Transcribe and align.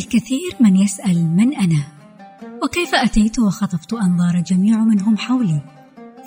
الكثير 0.00 0.56
من 0.60 0.76
يسأل 0.76 1.36
من 1.36 1.54
أنا؟ 1.54 1.84
وكيف 2.62 2.94
أتيت 2.94 3.38
وخطفت 3.38 3.92
أنظار 3.92 4.40
جميع 4.40 4.78
من 4.78 5.00
هم 5.00 5.16
حولي؟ 5.16 5.60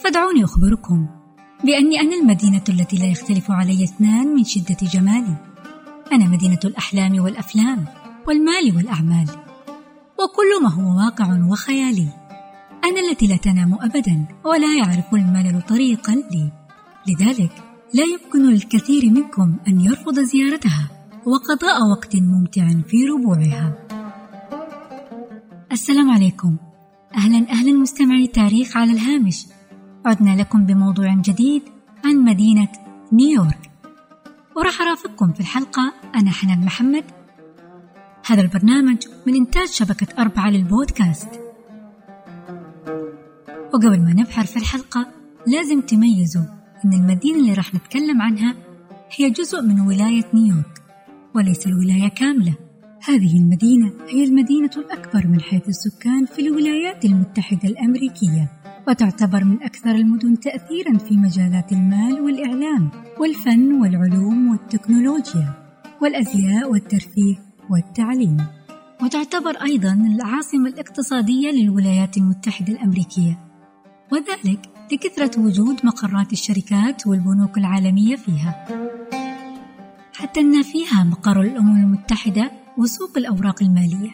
فدعوني 0.03 0.43
أخبركم 0.43 1.07
بأني 1.63 1.99
أنا 1.99 2.15
المدينة 2.15 2.63
التي 2.69 2.97
لا 2.97 3.05
يختلف 3.05 3.51
علي 3.51 3.83
اثنان 3.83 4.27
من 4.27 4.43
شدة 4.43 4.77
جمالي. 4.81 5.35
أنا 6.11 6.25
مدينة 6.27 6.59
الأحلام 6.65 7.19
والأفلام 7.19 7.85
والمال 8.27 8.75
والأعمال. 8.75 9.27
وكل 10.19 10.63
ما 10.63 10.69
هو 10.69 10.97
واقع 10.97 11.47
وخيالي. 11.51 12.07
أنا 12.83 13.09
التي 13.09 13.27
لا 13.27 13.35
تنام 13.35 13.73
أبدا 13.73 14.25
ولا 14.45 14.77
يعرف 14.77 15.13
الملل 15.13 15.61
طريقا 15.61 16.13
لي. 16.13 16.51
لذلك 17.07 17.51
لا 17.93 18.03
يمكن 18.03 18.49
للكثير 18.49 19.09
منكم 19.09 19.57
أن 19.67 19.81
يرفض 19.81 20.19
زيارتها. 20.19 21.02
وقضاء 21.25 21.89
وقت 21.91 22.15
ممتع 22.15 22.67
في 22.87 23.05
ربوعها. 23.05 23.73
السلام 25.71 26.11
عليكم. 26.11 26.57
أهلا 27.15 27.49
أهلا 27.49 27.73
مستمعي 27.73 28.27
تاريخ 28.27 28.77
على 28.77 28.91
الهامش. 28.91 29.45
عدنا 30.05 30.41
لكم 30.41 30.65
بموضوع 30.65 31.15
جديد 31.15 31.61
عن 32.05 32.15
مدينة 32.15 32.67
نيويورك. 33.13 33.71
وراح 34.57 34.81
أرافقكم 34.81 35.33
في 35.33 35.39
الحلقة 35.39 35.93
أنا 36.15 36.31
حنان 36.31 36.65
محمد. 36.65 37.03
هذا 38.25 38.41
البرنامج 38.41 38.97
من 39.27 39.35
إنتاج 39.35 39.67
شبكة 39.67 40.21
أربعة 40.21 40.49
للبودكاست. 40.49 41.29
وقبل 43.73 44.01
ما 44.01 44.13
نبحر 44.13 44.45
في 44.45 44.57
الحلقة 44.57 45.07
لازم 45.47 45.81
تميزوا 45.81 46.45
أن 46.85 46.93
المدينة 46.93 47.39
اللي 47.39 47.53
راح 47.53 47.75
نتكلم 47.75 48.21
عنها 48.21 48.55
هي 49.17 49.29
جزء 49.29 49.61
من 49.61 49.81
ولاية 49.81 50.25
نيويورك. 50.33 50.72
وليس 51.35 51.67
الولاية 51.67 52.07
كاملة. 52.09 52.53
هذه 53.03 53.37
المدينة 53.37 53.91
هي 54.09 54.23
المدينة 54.23 54.69
الأكبر 54.77 55.27
من 55.27 55.41
حيث 55.41 55.69
السكان 55.69 56.25
في 56.25 56.41
الولايات 56.41 57.05
المتحدة 57.05 57.69
الأمريكية 57.69 58.51
وتعتبر 58.87 59.43
من 59.43 59.63
أكثر 59.63 59.91
المدن 59.91 60.39
تأثيرا 60.39 60.97
في 60.97 61.17
مجالات 61.17 61.71
المال 61.71 62.21
والإعلام 62.21 62.89
والفن 63.19 63.73
والعلوم 63.73 64.51
والتكنولوجيا 64.51 65.53
والأزياء 66.01 66.71
والترفيه 66.71 67.35
والتعليم. 67.69 68.37
وتعتبر 69.03 69.51
أيضا 69.61 69.93
العاصمة 69.93 70.69
الاقتصادية 70.69 71.51
للولايات 71.51 72.17
المتحدة 72.17 72.73
الأمريكية. 72.73 73.39
وذلك 74.11 74.59
لكثرة 74.91 75.41
وجود 75.41 75.75
مقرات 75.83 76.33
الشركات 76.33 77.07
والبنوك 77.07 77.57
العالمية 77.57 78.15
فيها. 78.15 78.65
حتى 80.15 80.39
أن 80.39 80.61
فيها 80.61 81.03
مقر 81.03 81.41
الأمم 81.41 81.83
المتحدة 81.83 82.51
وسوق 82.77 83.17
الأوراق 83.17 83.63
المالية. 83.63 84.11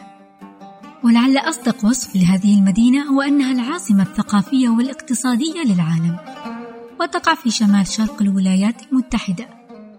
ولعل 1.04 1.38
أصدق 1.38 1.86
وصف 1.86 2.16
لهذه 2.16 2.60
المدينة 2.60 3.04
هو 3.04 3.22
أنها 3.22 3.52
العاصمة 3.52 4.04
الثقافية 4.04 4.70
والاقتصادية 4.70 5.64
للعالم 5.66 6.18
وتقع 7.02 7.36
في 7.36 7.52
شمال 7.52 7.88
شرق 7.88 8.22
الولايات 8.22 8.76
المتحدة 8.92 9.48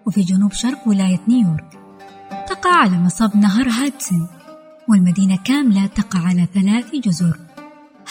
وفي 0.06 0.20
جنوب 0.20 0.52
شرق 0.52 0.88
ولاية 0.88 1.20
نيويورك. 1.28 1.78
تقع 2.48 2.70
على 2.70 2.98
مصب 2.98 3.36
نهر 3.36 3.68
هادسون 3.68 4.28
والمدينة 4.88 5.38
كاملة 5.44 5.86
تقع 5.86 6.20
على 6.20 6.46
ثلاث 6.54 6.94
جزر. 6.94 7.38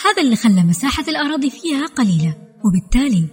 هذا 0.06 0.22
اللي 0.22 0.36
خلى 0.36 0.64
مساحة 0.64 1.04
الأراضي 1.08 1.50
فيها 1.50 1.86
قليلة 1.86 2.36
وبالتالي 2.66 3.28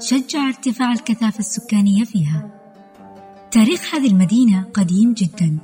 شجع 0.00 0.48
ارتفاع 0.48 0.92
الكثافة 0.92 1.38
السكانية 1.38 2.04
فيها. 2.04 2.61
تاريخ 3.52 3.94
هذه 3.94 4.10
المدينة 4.10 4.62
قديم 4.74 5.12
جدا. 5.12 5.58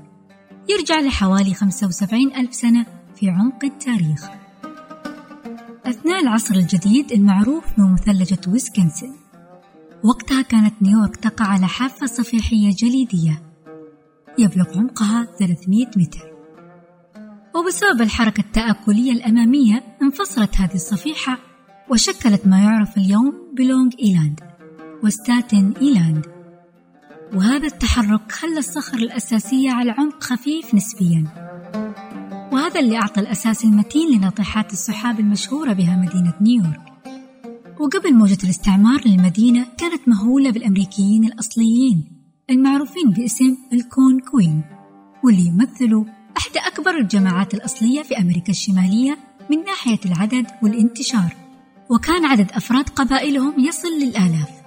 يرجع 0.69 1.01
لحوالي 1.01 1.55
75 1.55 2.35
ألف 2.37 2.55
سنة 2.55 2.87
في 3.17 3.31
عمق 3.31 3.65
التاريخ. 3.65 4.29
أثناء 5.87 6.23
العصر 6.23 6.55
الجديد 6.55 7.13
المعروف 7.13 7.65
بمثلجة 7.79 8.41
ويسكنسن 8.49 9.13
وقتها 10.05 10.43
كانت 10.43 10.75
نيويورك 10.83 11.17
تقع 11.17 11.47
على 11.47 11.67
حافة 11.67 12.07
صفيحية 12.07 12.71
جليدية. 12.71 13.43
يبلغ 14.39 14.79
عمقها 14.79 15.27
300 15.39 15.87
متر. 15.97 16.33
وبسبب 17.55 18.03
الحركة 18.03 18.41
التآكلية 18.41 19.13
الأمامية 19.13 19.97
انفصلت 20.03 20.57
هذه 20.57 20.75
الصفيحة 20.75 21.39
وشكلت 21.91 22.47
ما 22.47 22.59
يعرف 22.59 22.97
اليوم 22.97 23.33
بلونج 23.57 23.95
إيلاند 24.03 24.41
وستاتن 25.05 25.73
إيلاند. 25.81 26.38
وهذا 27.35 27.67
التحرك 27.67 28.33
خلى 28.33 28.59
الصخر 28.59 28.99
الأساسية 28.99 29.71
على 29.71 29.91
عمق 29.91 30.23
خفيف 30.23 30.75
نسبيا. 30.75 31.25
وهذا 32.53 32.81
اللي 32.81 32.97
أعطى 32.97 33.21
الأساس 33.21 33.65
المتين 33.65 34.19
لناطحات 34.19 34.73
السحاب 34.73 35.21
المشهورة 35.21 35.73
بها 35.73 35.97
مدينة 35.97 36.35
نيويورك. 36.41 36.89
وقبل 37.81 38.15
موجة 38.15 38.39
الاستعمار 38.45 39.01
للمدينة 39.07 39.67
كانت 39.79 40.09
مأهولة 40.09 40.51
بالأمريكيين 40.51 41.25
الأصليين 41.25 42.05
المعروفين 42.51 43.11
باسم 43.11 43.57
الألغونكوين 43.73 44.63
واللي 45.25 45.47
يمثلوا 45.47 46.05
إحدى 46.39 46.59
أكبر 46.59 46.99
الجماعات 46.99 47.55
الأصلية 47.55 48.03
في 48.03 48.19
أمريكا 48.19 48.51
الشمالية 48.51 49.19
من 49.51 49.65
ناحية 49.65 50.01
العدد 50.07 50.47
والانتشار. 50.63 51.37
وكان 51.91 52.25
عدد 52.25 52.53
أفراد 52.53 52.89
قبائلهم 52.89 53.61
يصل 53.61 53.89
للآلاف. 53.89 54.58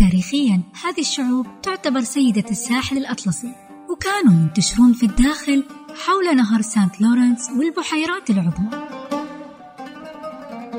تاريخيا 0.00 0.62
هذه 0.84 1.00
الشعوب 1.00 1.46
تعتبر 1.62 2.00
سيدة 2.00 2.44
الساحل 2.50 2.98
الأطلسي. 2.98 3.54
وكانوا 3.90 4.42
ينتشرون 4.42 4.92
في 4.92 5.06
الداخل 5.06 5.64
حول 6.06 6.36
نهر 6.36 6.60
سانت 6.60 7.00
لورنس 7.00 7.50
والبحيرات 7.50 8.30
العظمى. 8.30 8.70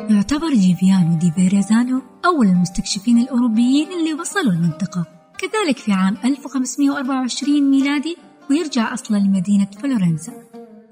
يعتبر 0.09 0.53
جيوفاني 0.53 1.17
دي 1.17 1.31
فيرازانو 1.37 2.01
أول 2.25 2.47
المستكشفين 2.47 3.17
الأوروبيين 3.17 3.87
اللي 3.91 4.13
وصلوا 4.13 4.53
المنطقة. 4.53 5.05
كذلك 5.37 5.77
في 5.77 5.93
عام 5.93 6.17
1524 6.25 7.71
ميلادي 7.71 8.17
ويرجع 8.49 8.93
أصلا 8.93 9.17
لمدينة 9.17 9.67
فلورنسا. 9.83 10.33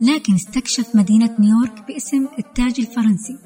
لكن 0.02 0.34
استكشف 0.36 0.96
مدينة 0.96 1.36
نيويورك 1.40 1.88
باسم 1.88 2.28
التاج 2.40 2.80
الفرنسي. 2.80 3.38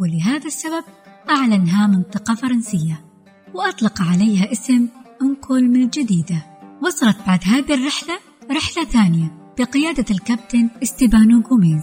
ولهذا 0.00 0.46
السبب 0.46 0.84
أعلنها 1.30 1.86
منطقة 1.86 2.34
فرنسية. 2.34 3.11
وأطلق 3.54 4.02
عليها 4.02 4.52
اسم 4.52 4.88
أنكولم 5.22 5.76
الجديدة. 5.76 6.46
وصلت 6.82 7.16
بعد 7.26 7.40
هذه 7.44 7.74
الرحلة 7.74 8.18
رحلة 8.50 8.84
ثانية 8.84 9.54
بقيادة 9.58 10.04
الكابتن 10.10 10.70
استيبانو 10.82 11.42
غوميز. 11.50 11.82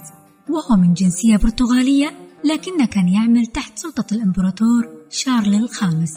وهو 0.50 0.82
من 0.82 0.94
جنسية 0.94 1.38
برتغالية 1.38 2.12
لكنه 2.44 2.86
كان 2.86 3.08
يعمل 3.08 3.46
تحت 3.46 3.80
سلطة 3.80 4.06
الإمبراطور 4.12 4.88
شارل 5.10 5.56
الخامس. 5.56 6.14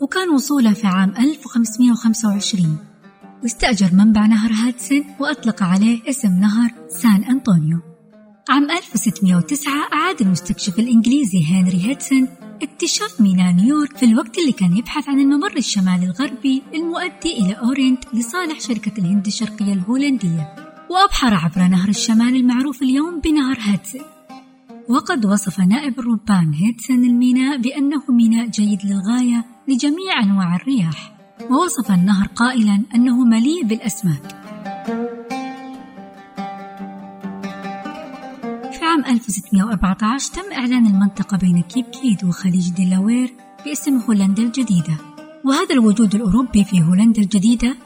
وكان 0.00 0.28
وصوله 0.30 0.72
في 0.72 0.86
عام 0.86 1.10
1525 1.10 2.78
واستأجر 3.42 3.88
منبع 3.92 4.26
نهر 4.26 4.52
هادسون 4.52 5.04
وأطلق 5.20 5.62
عليه 5.62 6.10
اسم 6.10 6.40
نهر 6.40 6.70
سان 6.88 7.24
أنطونيو. 7.24 7.80
عام 8.48 8.70
1609 8.70 9.72
أعاد 9.92 10.20
المستكشف 10.20 10.78
الإنجليزي 10.78 11.44
هنري 11.44 11.88
هيدسون 11.88 12.28
اكتشاف 12.62 13.20
ميناء 13.20 13.52
نيويورك 13.52 13.96
في 13.96 14.04
الوقت 14.06 14.38
اللي 14.38 14.52
كان 14.52 14.76
يبحث 14.76 15.08
عن 15.08 15.20
الممر 15.20 15.56
الشمالي 15.56 16.06
الغربي 16.06 16.62
المؤدي 16.74 17.32
إلى 17.38 17.52
أورينت 17.52 18.04
لصالح 18.14 18.60
شركة 18.60 18.92
الهند 18.98 19.26
الشرقية 19.26 19.72
الهولندية 19.72 20.54
وأبحر 20.90 21.34
عبر 21.34 21.68
نهر 21.68 21.88
الشمال 21.88 22.36
المعروف 22.36 22.82
اليوم 22.82 23.20
بنهر 23.20 23.56
هادسون 23.60 24.02
وقد 24.88 25.26
وصف 25.26 25.60
نائب 25.60 25.98
الربان 25.98 26.52
هيدسون 26.54 27.04
الميناء 27.04 27.56
بأنه 27.60 28.02
ميناء 28.10 28.46
جيد 28.46 28.78
للغاية 28.84 29.44
لجميع 29.68 30.22
أنواع 30.22 30.56
الرياح 30.56 31.16
ووصف 31.50 31.90
النهر 31.90 32.26
قائلا 32.26 32.82
أنه 32.94 33.24
مليء 33.24 33.64
بالأسماك. 33.64 34.45
1614 39.06 40.32
تم 40.32 40.52
إعلان 40.52 40.86
المنطقة 40.86 41.36
بين 41.36 41.62
كيب 41.62 41.84
كود 41.84 42.24
وخليج 42.24 42.70
ديلاوير 42.70 43.34
باسم 43.64 43.98
هولندا 43.98 44.42
الجديدة. 44.42 44.96
وهذا 45.44 45.72
الوجود 45.74 46.14
الأوروبي 46.14 46.64
في 46.64 46.82
هولندا 46.82 47.22
الجديدة 47.22 47.76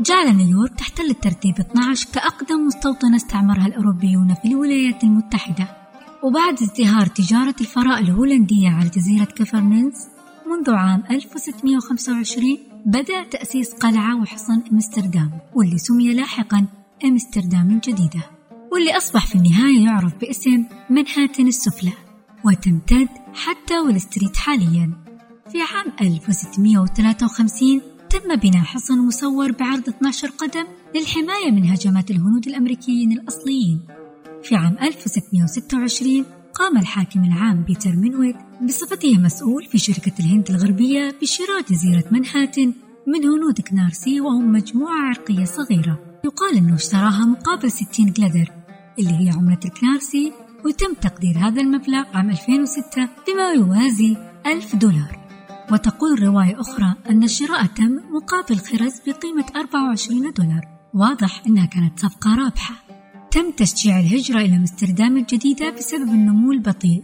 جعل 0.00 0.36
نيويورك 0.36 0.74
تحتل 0.74 1.10
الترتيب 1.10 1.60
12 1.60 2.08
كأقدم 2.12 2.66
مستوطنة 2.66 3.16
استعمرها 3.16 3.66
الأوروبيون 3.66 4.34
في 4.34 4.48
الولايات 4.48 5.04
المتحدة. 5.04 5.68
وبعد 6.22 6.62
ازدهار 6.62 7.06
تجارة 7.06 7.54
الفراء 7.60 8.00
الهولندية 8.00 8.68
على 8.68 8.88
جزيرة 8.88 9.24
غوفرنرز 9.24 9.94
منذ 10.46 10.70
عام 10.70 11.02
1625 11.10 12.58
بدأ 12.86 13.24
تأسيس 13.30 13.74
قلعة 13.74 14.20
وحصن 14.20 14.62
أمستردام 14.72 15.30
واللي 15.54 15.78
سمي 15.78 16.14
لاحقا 16.14 16.66
أمستردام 17.04 17.70
الجديدة. 17.70 18.33
واللي 18.74 18.96
أصبح 18.96 19.26
في 19.26 19.34
النهاية 19.34 19.84
يعرف 19.84 20.14
باسم 20.20 20.64
منهاتن 20.90 21.46
السفلى 21.46 21.92
وتمتد 22.44 23.08
حتى 23.34 23.78
والستريت 23.78 24.36
حاليا. 24.36 24.92
في 25.52 25.58
عام 25.62 25.92
1653 26.00 27.80
تم 28.10 28.36
بناء 28.36 28.62
حصن 28.62 28.98
مصور 28.98 29.52
بعرض 29.52 29.88
12 29.88 30.28
قدم 30.28 30.64
للحماية 30.94 31.50
من 31.50 31.64
هجمات 31.70 32.10
الهنود 32.10 32.46
الأمريكيين 32.46 33.12
الأصليين. 33.12 33.80
في 34.42 34.54
عام 34.54 34.76
1626 34.82 36.24
قام 36.54 36.78
الحاكم 36.78 37.24
العام 37.24 37.62
بيتر 37.62 37.96
مينويت 37.96 38.36
بصفته 38.62 39.18
مسؤول 39.18 39.64
في 39.64 39.78
شركة 39.78 40.12
الهند 40.20 40.50
الغربية 40.50 41.14
بشراء 41.22 41.62
جزيرة 41.70 42.04
منهاتن 42.10 42.72
من 43.06 43.24
هنود 43.24 43.60
كنارسي 43.60 44.20
وهم 44.20 44.52
مجموعة 44.52 45.00
عرقية 45.08 45.44
صغيرة. 45.44 45.98
يقال 46.24 46.56
أنه 46.56 46.74
اشتراها 46.74 47.24
مقابل 47.26 47.70
60 47.70 48.12
جلدر 48.12 48.63
اللي 48.98 49.12
هي 49.12 49.30
عملة 49.30 49.60
الكنارسي 49.64 50.32
وتم 50.64 50.94
تقدير 50.94 51.38
هذا 51.38 51.60
المبلغ 51.60 52.04
عام 52.14 52.30
2006 52.30 53.08
بما 53.26 53.50
يوازي 53.50 54.16
1000 54.46 54.76
دولار. 54.76 55.24
وتقول 55.72 56.22
رواية 56.22 56.60
أخرى 56.60 56.94
أن 57.10 57.22
الشراء 57.22 57.66
تم 57.66 57.90
مقابل 58.16 58.58
خرز 58.58 59.00
بقيمة 59.06 59.46
24 59.56 60.32
دولار. 60.32 60.68
واضح 60.94 61.42
أنها 61.46 61.66
كانت 61.66 61.98
صفقة 61.98 62.34
رابحة. 62.34 62.74
تم 63.30 63.50
تشجيع 63.50 64.00
الهجرة 64.00 64.40
إلى 64.40 64.56
أمستردام 64.56 65.16
الجديدة 65.16 65.70
بسبب 65.70 66.08
النمو 66.08 66.52
البطيء. 66.52 67.02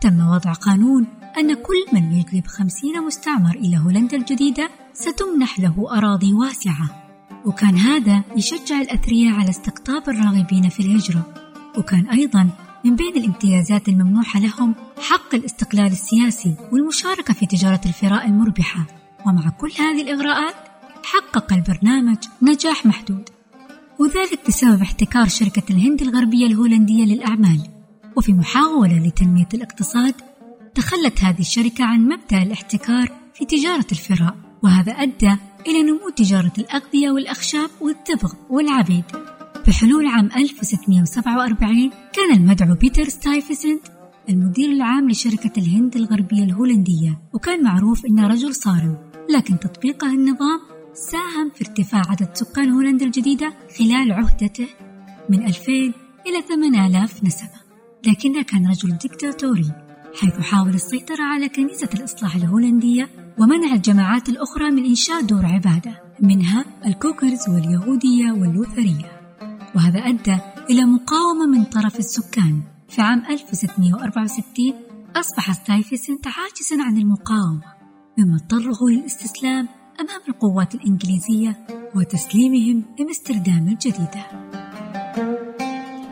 تم 0.00 0.20
وضع 0.20 0.52
قانون 0.52 1.06
أن 1.38 1.54
كل 1.54 1.84
من 1.92 2.12
يجلب 2.12 2.46
خمسين 2.46 3.02
مستعمر 3.06 3.54
إلى 3.54 3.78
هولندا 3.78 4.16
الجديدة 4.16 4.70
ستمنح 4.92 5.60
له 5.60 5.98
أراضي 5.98 6.32
واسعة. 6.32 7.07
وكان 7.44 7.76
هذا 7.76 8.24
يشجع 8.36 8.80
الأثرياء 8.80 9.34
على 9.34 9.50
استقطاب 9.50 10.08
الراغبين 10.08 10.68
في 10.68 10.80
الهجرة. 10.80 11.34
وكان 11.78 12.08
أيضا 12.08 12.50
من 12.84 12.96
بين 12.96 13.16
الامتيازات 13.16 13.88
الممنوحة 13.88 14.40
لهم 14.40 14.74
حق 15.00 15.34
الاستقلال 15.34 15.86
السياسي 15.86 16.56
والمشاركة 16.72 17.34
في 17.34 17.46
تجارة 17.46 17.80
الفراء 17.86 18.26
المربحة. 18.26 18.86
ومع 19.26 19.50
كل 19.50 19.70
هذه 19.78 20.02
الإغراءات 20.02 20.54
حقق 21.04 21.52
البرنامج 21.52 22.18
نجاح 22.42 22.86
محدود. 22.86 23.28
وذلك 24.00 24.40
بسبب 24.48 24.82
احتكار 24.82 25.28
شركة 25.28 25.62
الهند 25.70 26.02
الغربية 26.02 26.46
الهولندية 26.46 27.04
للأعمال. 27.04 27.60
وفي 28.16 28.32
محاولة 28.32 29.06
لتنمية 29.06 29.48
الاقتصاد 29.54 30.14
تخلت 30.74 31.24
هذه 31.24 31.40
الشركة 31.40 31.84
عن 31.84 32.00
مبدأ 32.00 32.42
الاحتكار 32.42 33.12
في 33.34 33.44
تجارة 33.44 33.86
الفراء. 33.92 34.36
وهذا 34.62 34.92
أدى 34.92 35.36
إلى 35.68 35.82
نمو 35.82 36.08
تجارة 36.16 36.52
الأغذية 36.58 37.10
والأخشاب 37.10 37.70
والدبغ 37.80 38.32
والعبيد. 38.50 39.04
بحلول 39.68 40.06
عام 40.06 40.26
1647 40.36 41.90
كان 42.12 42.36
المدعو 42.36 42.74
بيتر 42.74 43.08
ستايفسنت 43.08 43.82
المدير 44.28 44.70
العام 44.70 45.10
لشركة 45.10 45.52
الهند 45.58 45.96
الغربية 45.96 46.44
الهولندية 46.44 47.20
وكان 47.34 47.64
معروف 47.64 48.06
إنه 48.06 48.26
رجل 48.26 48.54
صارم. 48.54 48.96
لكن 49.30 49.58
تطبيقه 49.58 50.06
النظام 50.06 50.60
ساهم 50.92 51.50
في 51.54 51.68
ارتفاع 51.68 52.02
عدد 52.08 52.28
سكان 52.34 52.70
هولندا 52.70 53.06
الجديدة 53.06 53.52
خلال 53.78 54.12
عهدته 54.12 54.68
من 55.30 55.46
2000 55.46 55.72
إلى 56.26 56.42
8000 56.48 57.24
نسمة. 57.24 57.58
لكنه 58.06 58.42
كان 58.42 58.70
رجل 58.70 58.98
ديكتاتوري 58.98 59.72
حيث 60.20 60.40
حاول 60.40 60.74
السيطرة 60.74 61.22
على 61.22 61.48
كنيسة 61.48 61.88
الإصلاح 61.94 62.36
الهولندية 62.36 63.10
ومنع 63.40 63.72
الجماعات 63.74 64.28
الأخرى 64.28 64.70
من 64.70 64.84
إنشاء 64.84 65.22
دور 65.22 65.46
عبادة 65.46 66.02
منها 66.20 66.64
الكوكرز 66.86 67.48
واليهودية 67.48 68.32
واللوثرية. 68.32 69.20
وهذا 69.74 69.98
أدى 69.98 70.38
إلى 70.70 70.84
مقاومة 70.84 71.46
من 71.46 71.64
طرف 71.64 71.98
السكان. 71.98 72.62
في 72.88 73.02
عام 73.02 73.22
1664 73.30 74.74
أصبح 75.16 75.52
ستايفسنت 75.52 76.26
عاجزا 76.26 76.84
عن 76.86 76.96
المقاومة 76.96 77.62
مما 78.18 78.36
اضطره 78.36 78.88
للاستسلام 78.90 79.68
أمام 80.00 80.20
القوات 80.28 80.74
الإنجليزية 80.74 81.66
وتسليمهم 81.94 82.84
لأمستردام 82.98 83.68
الجديدة. 83.68 84.26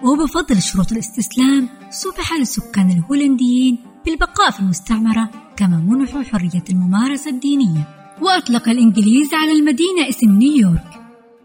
وبفضل 0.03 0.63
شروط 0.63 0.93
الاستسلام 0.93 1.69
سمح 1.91 2.33
للسكان 2.33 2.91
الهولنديين 2.91 3.79
بالبقاء 4.05 4.51
في 4.51 4.61
المستعمرة 4.61 5.46
كما 5.57 5.77
منحوا 5.77 6.23
حرية 6.23 6.65
الممارسة 6.71 7.31
الدينية 7.31 7.89
وأطلق 8.23 8.69
الإنجليز 8.69 9.35
على 9.35 9.53
المدينة 9.53 10.09
اسم 10.09 10.31
نيويورك 10.31 10.91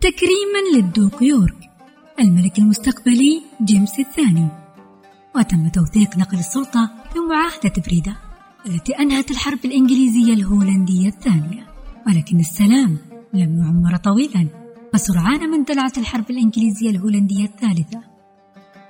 تكريما 0.01 0.59
للدوق 0.75 1.23
يورك 1.23 1.69
الملك 2.19 2.59
المستقبلي 2.59 3.41
جيمس 3.61 3.99
الثاني. 3.99 4.47
وتم 5.35 5.67
توثيق 5.67 6.17
نقل 6.17 6.37
السلطة 6.37 6.89
بمعاهدة 7.15 7.83
بريدة 7.87 8.17
التي 8.65 8.99
أنهت 8.99 9.31
الحرب 9.31 9.59
الإنجليزية 9.65 10.33
الهولندية 10.33 11.07
الثانية. 11.07 11.67
ولكن 12.07 12.39
السلام 12.39 12.97
لم 13.33 13.59
يعمر 13.59 13.97
طويلا 13.97 14.47
فسرعان 14.93 15.49
ما 15.49 15.55
اندلعت 15.55 15.97
الحرب 15.97 16.31
الإنجليزية 16.31 16.89
الهولندية 16.89 17.45
الثالثة. 17.45 18.01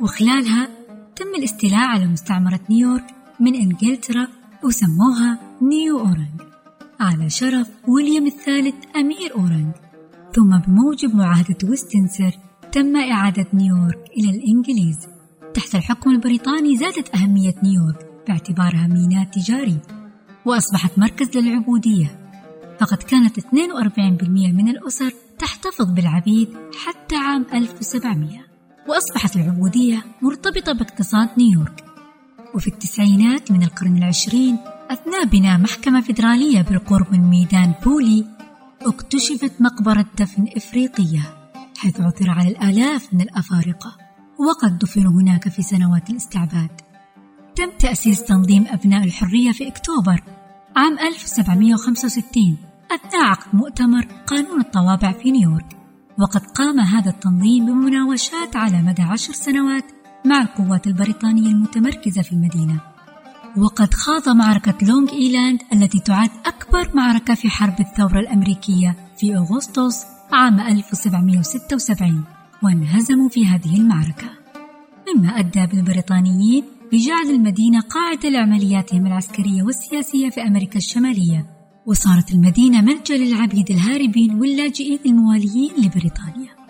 وخلالها 0.02 0.68
تم 1.16 1.36
الاستيلاء 1.38 1.88
على 1.88 2.08
مستعمرة 2.08 2.60
نيويورك 2.70 3.06
من 3.40 3.56
إنجلترا 3.56 4.28
وسموها 4.64 5.40
نيو 5.62 6.00
أورنج. 6.00 6.42
على 7.00 7.30
شرف 7.30 7.70
ويليام 7.88 8.28
الثالث 8.28 8.76
أمير 8.96 9.36
أورنج. 9.36 9.74
ثم 10.36 10.58
بموجب 10.58 11.16
معاهدة 11.16 11.58
ويستمنستر 11.70 12.40
تم 12.72 12.96
إعادة 12.96 13.46
نيويورك 13.54 14.04
إلى 14.18 14.30
الإنجليز. 14.30 14.98
تحت 15.54 15.76
الحكم 15.76 16.10
البريطاني 16.10 16.78
زادت 16.78 17.16
أهمية 17.16 17.56
نيويورك 17.64 18.06
باعتبارها 18.28 18.88
ميناء 18.88 19.26
تجاري 19.32 19.80
وأصبحت 20.46 21.00
مركز 21.00 21.38
للعبودية. 21.38 22.20
فقد 22.80 22.98
كانت 22.98 23.40
42% 23.40 24.52
من 24.52 24.68
الأسر 24.68 25.14
تحتفظ 25.40 25.92
بالعبيد 25.96 26.50
حتى 26.86 27.16
عام 27.16 27.46
1700 27.54 28.40
وأصبحت 28.88 29.36
العبودية 29.36 30.04
مرتبطة 30.22 30.74
باقتصاد 30.74 31.30
نيويورك. 31.38 31.91
وفي 32.56 32.68
التسعينات 32.68 33.52
من 33.52 33.64
القرن 33.64 33.98
العشرين 33.98 34.58
أثناء 34.92 35.26
بناء 35.26 35.60
محكمة 35.60 36.02
فيدرالية 36.02 36.62
بالقرب 36.62 37.12
من 37.12 37.30
ميدان 37.30 37.74
بولي 37.84 38.26
اكتشفت 38.82 39.62
مقبرة 39.62 40.06
دفن 40.20 40.46
إفريقية 40.58 41.52
حيث 41.78 42.02
عثر 42.02 42.30
على 42.30 42.50
الآلاف 42.50 43.14
من 43.14 43.22
الأفارقة 43.22 43.98
وقد 44.50 44.78
دفنوا 44.78 45.12
هناك 45.22 45.50
في 45.50 45.62
سنوات 45.62 46.10
الاستعباد. 46.10 46.82
تم 47.56 47.70
تأسيس 47.80 48.24
تنظيم 48.24 48.66
أبناء 48.68 49.04
الحرية 49.04 49.52
في 49.52 49.68
أكتوبر 49.68 50.24
عام 50.76 51.00
1765 51.00 52.58
أثناء 52.92 53.24
عقد 53.24 53.56
مؤتمر 53.56 54.06
قانون 54.28 54.62
الطوابع 54.62 55.12
في 55.12 55.32
نيويورك. 55.32 55.78
وقد 56.20 56.42
قام 56.42 56.80
هذا 56.80 57.10
التنظيم 57.10 57.66
بمناوشات 57.66 58.56
على 58.56 58.82
مدى 58.82 59.02
عشر 59.02 59.34
سنوات 59.34 59.86
مع 60.26 60.42
القوات 60.42 60.88
البريطانية 60.88 61.52
المتمركزة 61.52 62.22
في 62.22 62.32
المدينة. 62.32 62.80
وقد 63.58 63.94
خاض 63.94 64.30
معركة 64.30 64.88
لونج 64.88 65.10
إيلاند 65.10 65.60
التي 65.74 66.00
تعد 66.00 66.30
أكبر 66.46 66.96
معركة 66.96 67.34
في 67.34 67.50
حرب 67.50 67.80
الثورة 67.80 68.20
الأمريكية 68.20 68.96
في 69.18 69.36
أغسطس 69.36 70.06
عام 70.32 70.60
1776 70.60 72.24
وانهزموا 72.64 73.30
في 73.30 73.46
هذه 73.46 73.78
المعركة. 73.78 74.30
مما 75.08 75.40
أدى 75.40 75.66
بالبريطانيين 75.66 76.64
بجعل 76.92 77.30
المدينة 77.30 77.82
قاعدة 77.82 78.30
لعملياتهم 78.30 79.08
العسكرية 79.08 79.64
والسياسية 79.64 80.30
في 80.30 80.42
أمريكا 80.42 80.78
الشمالية. 80.78 81.46
وصارت 81.86 82.32
المدينة 82.32 82.82
ملجأ 82.82 83.18
للعبيد 83.18 83.72
الهاربين 83.72 84.40
واللاجئين 84.40 85.00
المواليين 85.06 85.72
لبريطانيا. 85.78 86.61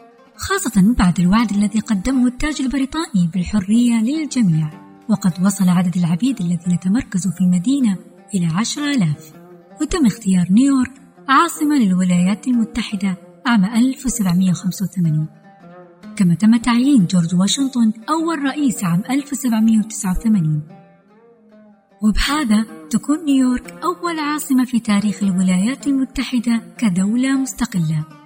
خاصة 0.41 0.95
بعد 0.98 1.19
الوعد 1.19 1.51
الذي 1.51 1.79
قدمه 1.79 2.27
التاج 2.27 2.62
البريطاني 2.62 3.29
بالحرية 3.33 3.93
للجميع. 4.01 4.69
وقد 5.10 5.45
وصل 5.45 5.69
عدد 5.69 5.98
العبيد 5.98 6.41
الذين 6.41 6.79
تمركزوا 6.79 7.31
في 7.31 7.41
المدينة 7.41 7.98
إلى 8.36 8.45
عشر 8.45 8.81
آلاف. 8.81 9.33
وتم 9.81 10.05
اختيار 10.05 10.48
نيويورك 10.51 10.91
عاصمة 11.29 11.75
للولايات 11.75 12.48
المتحدة 12.48 13.17
عام 13.45 13.65
1785 13.65 15.27
كما 16.15 16.36
تم 16.36 16.57
تعيين 16.57 17.05
جورج 17.05 17.36
واشنطن 17.36 17.93
أول 18.10 18.43
رئيس 18.43 18.83
عام 18.83 19.03
1789 19.10 20.62
وبهذا 22.03 22.65
تكون 22.89 23.25
نيويورك 23.25 23.71
أول 23.83 24.19
عاصمة 24.19 24.65
في 24.65 24.79
تاريخ 24.79 25.24
الولايات 25.24 25.88
المتحدة 25.88 26.62
كدولة 26.77 27.41
مستقلة. 27.41 28.20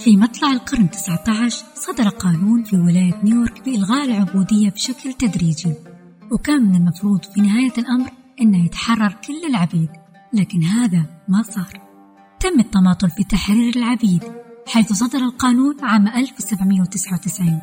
في 0.00 0.16
مطلع 0.16 0.52
القرن 0.52 0.90
19 0.90 1.64
صدر 1.74 2.08
قانون 2.08 2.64
في 2.64 2.76
ولاية 2.76 3.20
نيويورك 3.24 3.64
بإلغاء 3.64 4.04
العبودية 4.04 4.70
بشكل 4.70 5.12
تدريجي. 5.12 5.74
وكان 6.30 6.62
من 6.62 6.76
المفروض 6.76 7.24
في 7.24 7.40
نهاية 7.40 7.72
الأمر 7.78 8.10
أنه 8.40 8.64
يتحرر 8.64 9.12
كل 9.26 9.46
العبيد 9.48 9.88
لكن 10.32 10.62
هذا 10.62 11.06
ما 11.28 11.42
صار. 11.42 11.80
تم 12.40 12.60
التماطل 12.60 13.10
في 13.10 13.24
تحرير 13.24 13.76
العبيد 13.76 14.22
حيث 14.66 14.92
صدر 14.92 15.18
القانون 15.18 15.76
عام 15.82 16.08
1799 16.08 17.60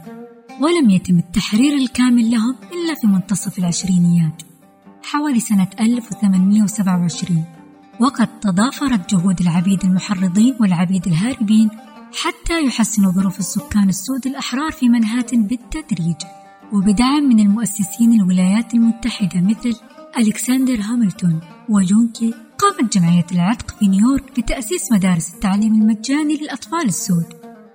ولم 0.62 0.90
يتم 0.90 1.18
التحرير 1.18 1.74
الكامل 1.74 2.32
لهم 2.32 2.56
إلا 2.72 2.96
في 3.02 3.08
منتصف 3.08 3.60
العشرينيات 3.60 4.42
حوالي 5.04 5.40
سنة 5.40 5.68
1827 5.80 7.44
وقد 8.00 8.40
تضافرت 8.40 9.16
جهود 9.16 9.42
العبيد 9.42 9.84
المحرضين 9.84 10.56
والعبيد 10.60 11.08
الهاربين 11.08 11.70
حتى 12.14 12.66
يحسنوا 12.66 13.12
ظروف 13.12 13.40
السكان 13.40 13.90
السود 13.90 14.28
الأحرار 14.28 14.72
في 14.72 14.90
منهاتن 14.90 15.44
بالتدريج. 15.44 16.16
وبدعم 16.74 17.24
من 17.24 17.40
المؤسسين 17.40 18.14
الولايات 18.14 18.74
المتحدة 18.74 19.42
مثل 19.42 19.80
ألكسندر 20.18 20.82
هاملتون 20.82 21.42
وجون 21.70 22.12
جاي 22.12 22.34
قامت 22.58 22.98
جمعية 22.98 23.26
العتق 23.32 23.80
في 23.80 23.88
نيويورك 23.88 24.40
بتأسيس 24.40 24.92
مدارس 24.92 25.34
التعليم 25.34 25.74
المجاني 25.74 26.38
للأطفال 26.38 26.86
السود. 26.86 27.26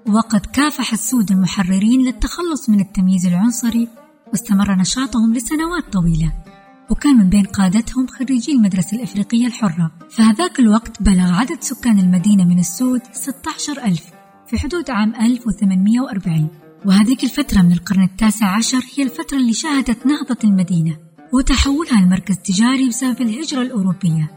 وقد 0.06 0.46
كافح 0.46 0.92
السود 0.92 1.30
المحررين 1.30 2.00
للتخلص 2.00 2.68
من 2.68 2.80
التمييز 2.80 3.26
العنصري 3.26 3.88
واستمر 4.32 4.74
نشاطهم 4.74 5.34
لسنوات 5.34 5.92
طويلة. 5.92 6.32
وكان 6.90 7.16
من 7.16 7.28
بين 7.28 7.44
قادتهم 7.44 8.06
خريجي 8.06 8.52
المدرسة 8.52 8.96
الإفريقية 8.96 9.46
الحرة. 9.46 9.90
فهذاك 10.10 10.60
الوقت 10.60 11.02
بلغ 11.02 11.32
عدد 11.32 11.58
سكان 11.60 11.98
المدينة 11.98 12.44
من 12.44 12.58
السود 12.58 13.00
16 13.12 13.84
ألف. 13.84 14.23
في 14.46 14.58
حدود 14.58 14.90
عام 14.90 15.14
1840 15.14 16.48
وهذيك 16.86 17.24
الفترة 17.24 17.62
من 17.62 17.72
القرن 17.72 18.02
التاسع 18.02 18.46
عشر 18.46 18.84
هي 18.94 19.04
الفترة 19.04 19.38
اللي 19.38 19.52
شهدت 19.52 20.06
نهضة 20.06 20.38
المدينة 20.44 20.96
وتحولها 21.32 22.00
لمركز 22.00 22.36
تجاري 22.36 22.88
بسبب 22.88 23.20
الهجرة 23.20 23.62
الأوروبية. 23.62 24.30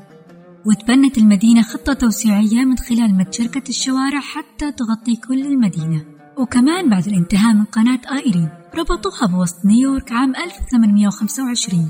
وتبنت 0.65 1.17
المدينة 1.17 1.61
خطة 1.61 1.93
توسيعية 1.93 2.65
من 2.65 2.77
خلال 2.77 3.17
مد 3.17 3.33
شركة 3.33 3.69
الشوارع 3.69 4.19
حتى 4.19 4.71
تغطي 4.71 5.15
كل 5.27 5.45
المدينة. 5.45 6.05
وكمان 6.37 6.89
بعد 6.89 7.07
الانتهاء 7.07 7.53
من 7.53 7.63
قناة 7.63 8.01
آيرين 8.11 8.49
ربطوها 8.75 9.27
بوسط 9.27 9.65
نيويورك 9.65 10.11
عام 10.11 10.35
1825 10.35 11.89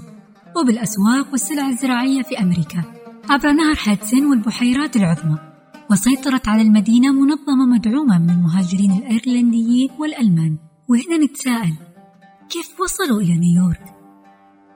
وبالأسواق 0.56 1.32
والسلع 1.32 1.70
الزراعية 1.70 2.22
في 2.22 2.40
أمريكا 2.40 2.84
عبر 3.30 3.52
نهر 3.52 3.78
هادسون 3.88 4.26
والبحيرات 4.26 4.96
العظمى. 4.96 5.47
وسيطرت 5.92 6.48
على 6.48 6.62
المدينة 6.62 7.12
منظمة 7.12 7.66
مدعومة 7.74 8.18
من 8.18 8.30
المهاجرين 8.30 8.92
الأيرلنديين 8.92 9.90
والألمان. 10.00 10.58
وهنا 10.90 11.26
نتساءل 11.26 11.74
كيف 12.50 12.82
وصلوا 12.82 13.22
إلى 13.22 13.36
نيويورك؟ 13.36 13.84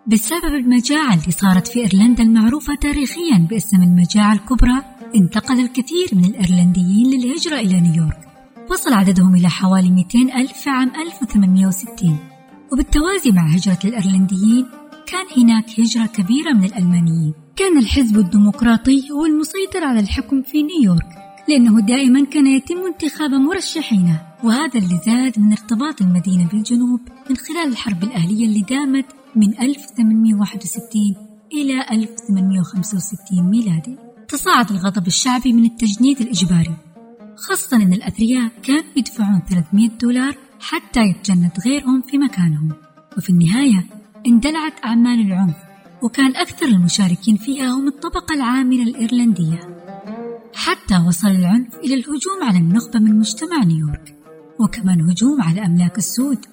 بسبب 0.07 0.55
المجاعة 0.55 1.13
اللي 1.13 1.31
صارت 1.31 1.67
في 1.67 1.79
إيرلندا 1.79 2.23
المعروفة 2.23 2.75
تاريخيا 2.75 3.47
باسم 3.49 3.83
المجاعة 3.83 4.33
الكبرى 4.33 4.83
انتقل 5.15 5.59
الكثير 5.59 6.07
من 6.13 6.25
الإيرلنديين 6.25 7.07
للهجرة 7.09 7.55
إلى 7.55 7.81
نيويورك. 7.81 8.27
وصل 8.71 8.93
عددهم 8.93 9.35
إلى 9.35 9.49
حوالي 9.49 9.89
200 9.89 10.19
ألف 10.41 10.51
في 10.53 10.69
عام 10.69 10.91
1860 11.07 12.17
وبالتوازي 12.73 13.31
مع 13.31 13.47
هجرة 13.47 13.79
الإيرلنديين 13.85 14.65
كان 15.07 15.43
هناك 15.43 15.79
هجرة 15.79 16.05
كبيرة 16.05 16.53
من 16.53 16.63
الألمانيين. 16.63 17.33
كان 17.61 17.77
الحزب 17.77 18.17
الديمقراطي 18.17 19.11
هو 19.11 19.25
المسيطر 19.25 19.83
على 19.83 19.99
الحكم 19.99 20.41
في 20.41 20.63
نيويورك 20.63 21.09
لأنه 21.49 21.81
دائما 21.81 22.25
كان 22.25 22.47
يتم 22.47 22.85
انتخاب 22.85 23.31
مرشحينه 23.31 24.21
وهذا 24.43 24.79
اللي 24.79 24.99
زاد 25.05 25.39
من 25.39 25.51
ارتباط 25.51 26.01
المدينة 26.01 26.47
بالجنوب 26.47 26.99
من 27.29 27.35
خلال 27.35 27.67
الحرب 27.71 28.03
الأهلية 28.03 28.45
اللي 28.45 28.61
دامت 28.61 29.05
من 29.35 29.61
1861 29.61 31.15
إلى 31.53 31.85
1865 31.91 33.49
ميلادي. 33.49 33.97
تصاعد 34.27 34.71
الغضب 34.71 35.07
الشعبي 35.07 35.53
من 35.53 35.65
التجنيد 35.65 36.21
الإجباري 36.21 36.75
خاصة 37.35 37.77
أن 37.77 37.93
الأثرياء 37.93 38.51
كانوا 38.63 38.91
يدفعون 38.95 39.41
300 39.49 39.89
دولار 40.01 40.35
حتى 40.59 40.99
يتجند 40.99 41.51
غيرهم 41.65 42.01
في 42.01 42.17
مكانهم. 42.17 42.71
وفي 43.17 43.29
النهاية 43.29 43.85
اندلعت 44.27 44.85
أعمال 44.85 45.19
العنف 45.19 45.70
وكان 46.03 46.35
أكثر 46.35 46.65
المشاركين 46.65 47.37
فيها 47.37 47.67
هم 47.67 47.87
الطبقة 47.87 48.33
العاملة 48.35 48.83
الإيرلندية. 48.83 49.59
حتى 50.55 50.97
وصل 51.07 51.27
العنف 51.27 51.75
إلى 51.75 51.93
الهجوم 51.93 52.43
على 52.43 52.57
النخبة 52.57 52.99
من 52.99 53.19
مجتمع 53.19 53.63
نيويورك 53.63 54.15
وكمان 54.59 55.09
هجوم 55.09 55.41
على 55.41 55.65
أملاك 55.65 55.97
السود. 55.97 56.45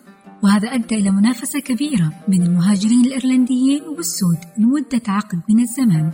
وهذا 0.43 0.69
أدى 0.69 0.95
إلى 0.95 1.11
منافسة 1.11 1.61
كبيرة 1.61 2.13
بين 2.29 2.43
المهاجرين 2.43 3.01
الإيرلنديين 3.05 3.83
والسود 3.83 4.39
لمدة 4.59 5.03
عقد 5.09 5.41
من 5.49 5.61
الزمان. 5.61 6.11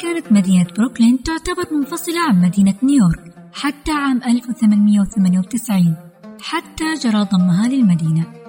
كانت 0.00 0.32
مدينة 0.32 0.66
بروكلين 0.78 1.22
تعتبر 1.22 1.74
منفصلة 1.74 2.20
عن 2.28 2.42
مدينة 2.42 2.74
نيويورك 2.82 3.34
حتى 3.52 3.92
عام 3.92 4.22
1898 4.22 5.96
حتى 6.40 6.94
جرى 7.02 7.28
ضمها 7.32 7.68
للمدينة. 7.68 8.43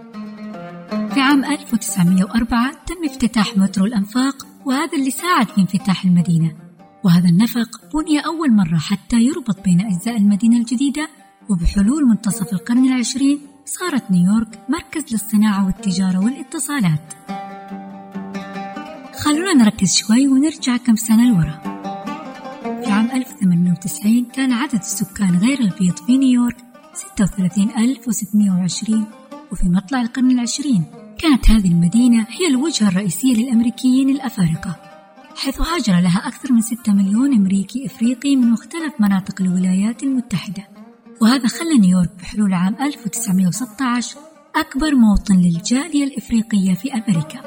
في 0.89 1.21
عام 1.21 1.45
1904 1.45 2.71
تم 2.71 3.05
افتتاح 3.05 3.57
مترو 3.57 3.85
الأنفاق 3.85 4.47
وهذا 4.65 4.97
اللي 4.97 5.11
ساعد 5.11 5.47
في 5.47 5.61
انفتاح 5.61 6.05
المدينة. 6.05 6.55
وهذا 7.03 7.29
النفق 7.29 7.69
بني 7.93 8.19
أول 8.19 8.55
مرة 8.55 8.77
حتى 8.77 9.15
يربط 9.15 9.63
بين 9.63 9.81
أجزاء 9.81 10.17
المدينة 10.17 10.57
الجديدة 10.57 11.07
وبحلول 11.49 12.05
منتصف 12.09 12.53
القرن 12.53 12.85
العشرين 12.85 13.39
صارت 13.65 14.11
نيويورك 14.11 14.59
مركز 14.69 15.13
للصناعة 15.13 15.65
والتجارة 15.65 16.25
والاتصالات. 16.25 17.13
خلونا 19.23 19.53
نركز 19.53 19.95
شوي 19.95 20.27
ونرجع 20.27 20.77
كم 20.77 20.95
سنة 20.95 21.29
لورا. 21.29 21.59
في 22.83 22.91
عام 22.91 23.11
1890 23.11 24.25
كان 24.25 24.51
عدد 24.51 24.73
السكان 24.73 25.37
غير 25.37 25.59
البيض 25.59 25.97
في 25.97 26.17
نيويورك 26.17 26.57
36620 26.93 29.05
وفي 29.55 29.69
مطلع 29.69 30.01
القرن 30.01 30.31
العشرين. 30.31 30.83
كانت 31.17 31.49
هذه 31.49 31.67
المدينة 31.67 32.25
هي 32.29 32.47
الوجهة 32.49 32.87
الرئيسية 32.87 33.33
للأمريكيين 33.33 34.09
الأفارقة 34.09 34.75
حيث 35.35 35.61
هاجر 35.61 35.99
لها 35.99 36.27
أكثر 36.27 36.53
من 36.53 36.61
6 36.61 36.93
مليون 36.93 37.33
أمريكي 37.33 37.85
إفريقي 37.85 38.35
من 38.35 38.51
مختلف 38.51 38.93
مناطق 38.99 39.41
الولايات 39.41 40.03
المتحدة. 40.03 40.67
وهذا 41.21 41.47
خلى 41.47 41.77
نيويورك 41.77 42.11
بحلول 42.19 42.53
عام 42.53 42.75
1916 42.81 44.17
أكبر 44.55 44.95
موطن 44.95 45.35
للجالية 45.35 46.03
الإفريقية 46.03 46.73
في 46.73 46.93
أمريكا. 46.93 47.41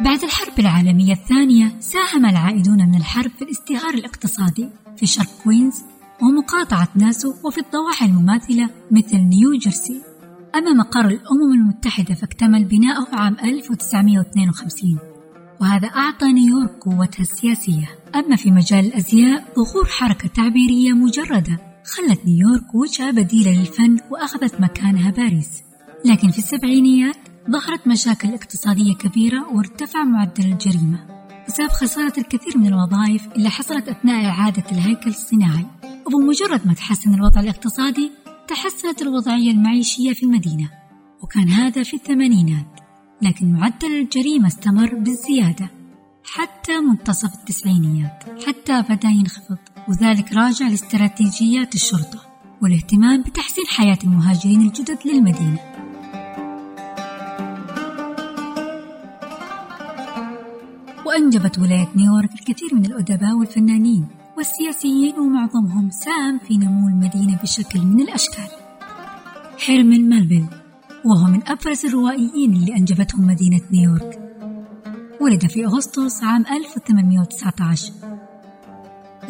بعد 0.00 0.24
الحرب 0.24 0.58
العالمية 0.58 1.12
الثانية 1.12 1.72
ساهم 1.80 2.26
العائدون 2.26 2.88
من 2.88 2.94
الحرب 2.94 3.30
في 3.30 3.42
الازدهار 3.42 3.94
الاقتصادي 3.94 4.68
في 4.96 5.06
شرق 5.06 5.28
كوينز 5.44 5.82
ومقاطعة 6.22 6.88
ناسو 6.94 7.34
وفي 7.44 7.60
الضواحي 7.60 8.06
المماثلة 8.06 8.70
مثل 8.90 9.16
نيو 9.16 9.58
جيرسي. 9.58 10.02
أما 10.54 10.72
مقر 10.72 11.06
الأمم 11.06 11.52
المتحدة 11.54 12.14
فاكتمل 12.14 12.64
بناؤه 12.64 13.06
عام 13.12 13.36
1952 13.44 14.98
وهذا 15.60 15.88
أعطى 15.88 16.32
نيويورك 16.32 16.70
قوتها 16.70 17.22
السياسية. 17.22 17.88
أما 18.14 18.36
في 18.36 18.50
مجال 18.50 18.86
الأزياء 18.86 19.44
ظهور 19.56 19.86
حركة 19.86 20.28
تعبيرية 20.28 20.92
مجردة 20.92 21.58
خلت 21.84 22.20
نيويورك 22.26 22.74
وجهة 22.74 23.10
بديلة 23.10 23.60
للفن 23.60 23.96
وأخذت 24.10 24.60
مكانها 24.60 25.10
باريس. 25.10 25.48
لكن 26.04 26.30
في 26.30 26.38
السبعينيات 26.38 27.16
ظهرت 27.50 27.86
مشاكل 27.86 28.28
اقتصادية 28.28 28.94
كبيرة 28.94 29.48
وارتفع 29.52 30.04
معدل 30.04 30.52
الجريمة. 30.52 31.18
بسبب 31.48 31.68
خسارة 31.68 32.12
الكثير 32.18 32.58
من 32.58 32.66
الوظائف 32.66 33.28
اللي 33.36 33.50
حصلت 33.50 33.88
أثناء 33.88 34.24
إعادة 34.24 34.64
الهيكل 34.72 35.10
الصناعي. 35.10 35.66
وبمجرد 36.08 36.66
ما 36.66 36.74
تحسن 36.74 37.14
الوضع 37.14 37.40
الاقتصادي 37.40 38.10
تحسنت 38.48 39.02
الوضعية 39.02 39.50
المعيشية 39.50 40.12
في 40.12 40.22
المدينة 40.22 40.70
وكان 41.22 41.48
هذا 41.48 41.82
في 41.82 41.94
الثمانينات 41.94 42.80
لكن 43.22 43.52
معدل 43.52 44.00
الجريمة 44.00 44.46
استمر 44.46 44.94
بالزيادة 44.94 45.70
حتى 46.24 46.80
منتصف 46.80 47.34
التسعينيات 47.34 48.24
حتى 48.46 48.82
بدأ 48.82 49.08
ينخفض 49.08 49.58
وذلك 49.88 50.32
راجع 50.32 50.68
لاستراتيجيات 50.68 51.74
الشرطة 51.74 52.20
والاهتمام 52.62 53.22
بتحسين 53.22 53.64
حياة 53.66 53.98
المهاجرين 54.04 54.60
الجدد 54.60 54.98
للمدينة. 55.04 55.58
وأنجبت 61.06 61.58
ولاية 61.58 61.88
نيويورك 61.96 62.32
الكثير 62.32 62.74
من 62.74 62.86
الأدباء 62.86 63.34
والفنانين 63.38 64.17
والسياسيين 64.38 65.18
ومعظمهم 65.18 65.90
ساهم 65.90 66.38
في 66.38 66.58
نمو 66.58 66.88
المدينة 66.88 67.38
بشكل 67.42 67.80
من 67.80 68.00
الأشكال. 68.00 68.48
هيرمان 69.66 70.08
مالفيل 70.08 70.46
وهو 71.04 71.26
من 71.26 71.48
أبرز 71.48 71.86
الروائيين 71.86 72.52
اللي 72.52 72.76
أنجبتهم 72.76 73.26
مدينة 73.26 73.60
نيويورك. 73.70 74.18
ولد 75.20 75.46
في 75.46 75.64
أغسطس 75.64 76.24
عام 76.24 76.44
1819 76.46 77.92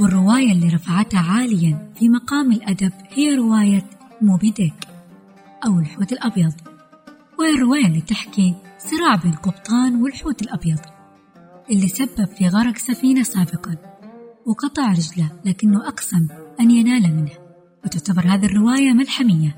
والرواية 0.00 0.52
اللي 0.52 0.68
رفعتها 0.68 1.20
عاليا 1.20 1.92
في 1.94 2.08
مقام 2.08 2.52
الأدب 2.52 2.92
هي 3.08 3.34
رواية 3.34 3.84
موبي 4.22 4.50
ديك 4.50 4.88
أو 5.66 5.78
الحوت 5.78 6.12
الأبيض. 6.12 6.52
وهي 7.38 7.54
الرواية 7.54 7.86
اللي 7.86 8.00
تحكي 8.00 8.54
صراع 8.78 9.14
بين 9.14 9.32
قبطان 9.32 10.02
والحوت 10.02 10.42
الأبيض 10.42 10.80
اللي 11.70 11.88
سبب 11.88 12.28
في 12.38 12.48
غرق 12.48 12.76
سفينة 12.76 13.22
سابقا. 13.22 13.97
وقطع 14.48 14.92
رجله 14.92 15.30
لكنه 15.44 15.88
أقسم 15.88 16.28
أن 16.60 16.70
ينال 16.70 17.16
منه. 17.16 17.32
وتعتبر 17.84 18.22
هذه 18.22 18.44
الرواية 18.44 18.92
ملحمية. 18.92 19.56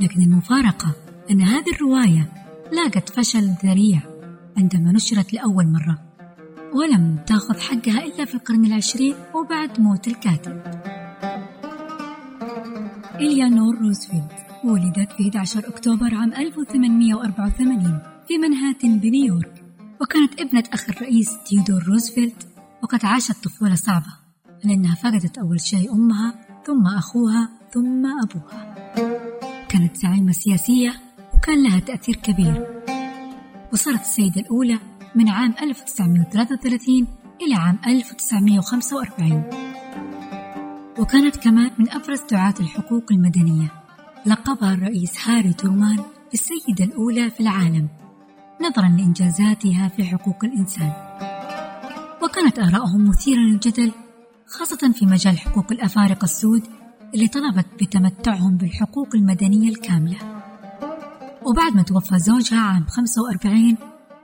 لكن 0.00 0.22
المفارقة 0.22 0.94
أن 1.30 1.40
هذه 1.40 1.70
الرواية 1.74 2.32
لاقت 2.72 3.08
فشل 3.08 3.54
ذريع 3.64 4.00
عندما 4.56 4.92
نشرت 4.92 5.32
لأول 5.32 5.66
مرة. 5.66 5.98
ولم 6.72 7.18
تأخذ 7.26 7.60
حقها 7.60 8.04
إلا 8.04 8.24
في 8.24 8.34
القرن 8.34 8.64
العشرين 8.64 9.14
وبعد 9.34 9.80
موت 9.80 10.08
الكاتب. 10.08 10.62
إليانور 13.14 13.78
روزفلت 13.78 14.32
ولدت 14.64 15.12
في 15.12 15.22
11 15.22 15.68
أكتوبر 15.68 16.14
عام 16.14 16.32
1884 16.32 17.98
في 18.28 18.38
منهاتن 18.38 18.98
بنيويورك 18.98 19.64
وكانت 20.00 20.40
ابنة 20.40 20.64
أخ 20.72 20.90
الرئيس 20.90 21.28
تيودور 21.46 21.82
روزفلت 21.88 22.53
وقد 22.84 23.04
عاشت 23.04 23.44
طفولة 23.44 23.74
صعبة 23.74 24.12
لأنها 24.64 24.94
فقدت 24.94 25.38
أول 25.38 25.60
شيء 25.60 25.92
أمها 25.92 26.34
ثم 26.66 26.86
أخوها 26.86 27.48
ثم 27.74 28.06
أبوها. 28.22 28.74
كانت 29.68 29.96
زعيمة 29.96 30.32
سياسية 30.32 31.00
وكان 31.34 31.62
لها 31.62 31.78
تأثير 31.78 32.16
كبير. 32.16 32.82
وصارت 33.72 34.00
السيدة 34.00 34.40
الأولى 34.40 34.78
من 35.14 35.28
عام 35.28 35.54
1933 35.62 37.06
إلى 37.42 37.54
عام 37.54 37.78
1945 37.86 39.44
وكانت 40.98 41.36
كمان 41.36 41.70
من 41.78 41.90
أبرز 41.90 42.20
دعاة 42.30 42.54
الحقوق 42.60 43.04
المدنية. 43.12 43.72
لقبها 44.26 44.74
الرئيس 44.74 45.28
هاري 45.28 45.52
ترومان 45.52 45.98
بالسيدة 46.30 46.84
الأولى 46.84 47.30
في 47.30 47.40
العالم 47.40 47.88
نظرا 48.60 48.88
لإنجازاتها 48.88 49.88
في 49.88 50.04
حقوق 50.04 50.44
الإنسان. 50.44 50.92
وكانت 52.34 52.58
آراءهم 52.58 53.08
مثيرة 53.08 53.40
للجدل 53.40 53.92
خاصة 54.46 54.92
في 54.92 55.06
مجال 55.06 55.38
حقوق 55.38 55.72
الأفارقة 55.72 56.24
السود 56.24 56.62
اللي 57.14 57.28
طلبت 57.28 57.66
بتمتعهم 57.82 58.56
بالحقوق 58.56 59.08
المدنية 59.14 59.68
الكاملة. 59.68 60.16
وبعد 61.46 61.76
ما 61.76 61.82
توفى 61.82 62.18
زوجها 62.18 62.60
عام 62.60 62.86
45 62.86 63.76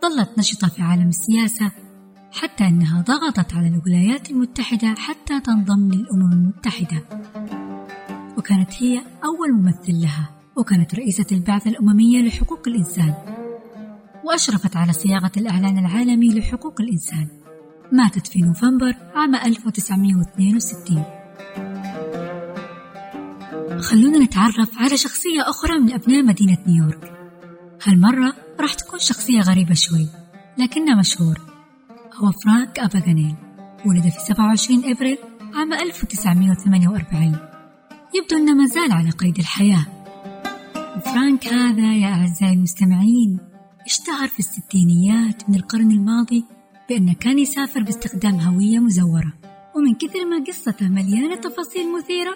ظلت 0.02 0.38
نشطة 0.38 0.68
في 0.68 0.82
عالم 0.82 1.08
السياسة 1.08 1.72
حتى 2.32 2.64
أنها 2.64 3.02
ضغطت 3.02 3.54
على 3.54 3.66
الولايات 3.68 4.30
المتحدة 4.30 4.94
حتى 4.98 5.40
تنضم 5.40 5.90
للأمم 5.92 6.32
المتحدة. 6.32 7.02
وكانت 8.38 8.82
هي 8.82 8.98
أول 8.98 9.52
ممثل 9.52 10.02
لها 10.02 10.30
وكانت 10.56 10.94
رئيسة 10.94 11.26
البعثة 11.32 11.70
الأممية 11.70 12.22
لحقوق 12.22 12.68
الإنسان. 12.68 13.14
وأشرفت 14.24 14.76
على 14.76 14.92
صياغة 14.92 15.32
الإعلان 15.36 15.78
العالمي 15.78 16.28
لحقوق 16.28 16.80
الإنسان. 16.80 17.39
ماتت 17.92 18.26
في 18.26 18.40
نوفمبر 18.40 18.94
عام 19.14 19.34
1962 19.34 21.04
خلونا 23.80 24.18
نتعرف 24.18 24.78
على 24.78 24.96
شخصية 24.96 25.40
أخرى 25.40 25.78
من 25.78 25.92
أبناء 25.92 26.22
مدينة 26.22 26.58
نيويورك. 26.66 27.12
هالمرة 27.86 28.34
راح 28.60 28.74
تكون 28.74 28.98
شخصية 28.98 29.40
غريبة 29.40 29.74
شوي 29.74 30.08
لكنه 30.58 30.98
مشهور. 30.98 31.40
هو 32.14 32.32
فرانك 32.32 32.78
أباغانيل 32.78 33.34
ولد 33.86 34.02
في 34.02 34.20
27 34.20 34.84
إبريل 34.84 35.18
عام 35.54 35.72
1948 35.72 37.36
يبدو 38.14 38.36
أنه 38.36 38.54
ما 38.54 38.66
زال 38.66 38.92
على 38.92 39.10
قيد 39.10 39.38
الحياة. 39.38 39.86
فرانك 41.04 41.46
هذا 41.46 41.94
يا 41.94 42.08
أعزائي 42.08 42.52
المستمعين 42.52 43.38
اشتهر 43.86 44.28
في 44.28 44.38
الستينيات 44.38 45.50
من 45.50 45.54
القرن 45.54 45.90
الماضي 45.90 46.44
بأنه 46.90 47.14
كان 47.14 47.38
يسافر 47.38 47.82
باستخدام 47.82 48.40
هوية 48.40 48.78
مزورة. 48.78 49.32
ومن 49.76 49.94
كثر 49.94 50.24
ما 50.24 50.44
قصته 50.48 50.88
مليانة 50.88 51.36
تفاصيل 51.36 51.94
مثيرة 51.98 52.34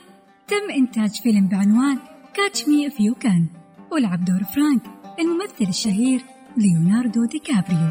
تم 0.49 0.71
إنتاج 0.77 1.11
فيلم 1.23 1.49
بعنوان 1.49 1.99
Catch 2.35 2.69
Me 2.69 2.87
If 2.87 3.01
You 3.01 3.15
Can 3.15 3.47
ولعب 3.93 4.25
دور 4.25 4.45
فرانك 4.45 4.83
الممثل 5.21 5.69
الشهير 5.69 6.25
ليوناردو 6.57 7.25
دي 7.25 7.39
كابريو 7.39 7.91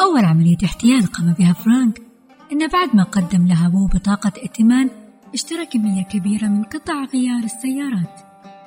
أول 0.00 0.24
عملية 0.24 0.56
احتيال 0.64 1.06
قام 1.06 1.32
بها 1.32 1.52
فرانك 1.52 2.02
إن 2.52 2.68
بعد 2.68 2.96
ما 2.96 3.02
قدم 3.02 3.46
لها 3.46 3.66
أبوه 3.66 3.88
بطاقة 3.94 4.32
ائتمان 4.42 4.90
اشترى 5.34 5.66
كمية 5.66 6.02
كبيرة 6.02 6.46
من 6.46 6.62
قطع 6.62 7.04
غيار 7.04 7.44
السيارات. 7.44 8.20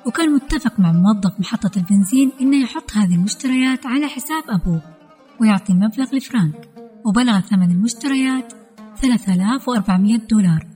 وكان 0.06 0.34
متفق 0.34 0.80
مع 0.80 0.92
موظف 0.92 1.40
محطة 1.40 1.70
البنزين 1.76 2.32
إنه 2.40 2.62
يحط 2.62 2.92
هذه 2.92 3.14
المشتريات 3.14 3.86
على 3.86 4.06
حساب 4.06 4.42
أبوه. 4.48 4.97
ويعطي 5.40 5.74
مبلغ 5.74 6.14
لفرانك 6.14 6.68
وبلغ 7.06 7.40
ثمن 7.40 7.70
المشتريات 7.70 8.52
3400 8.96 10.16
دولار. 10.16 10.66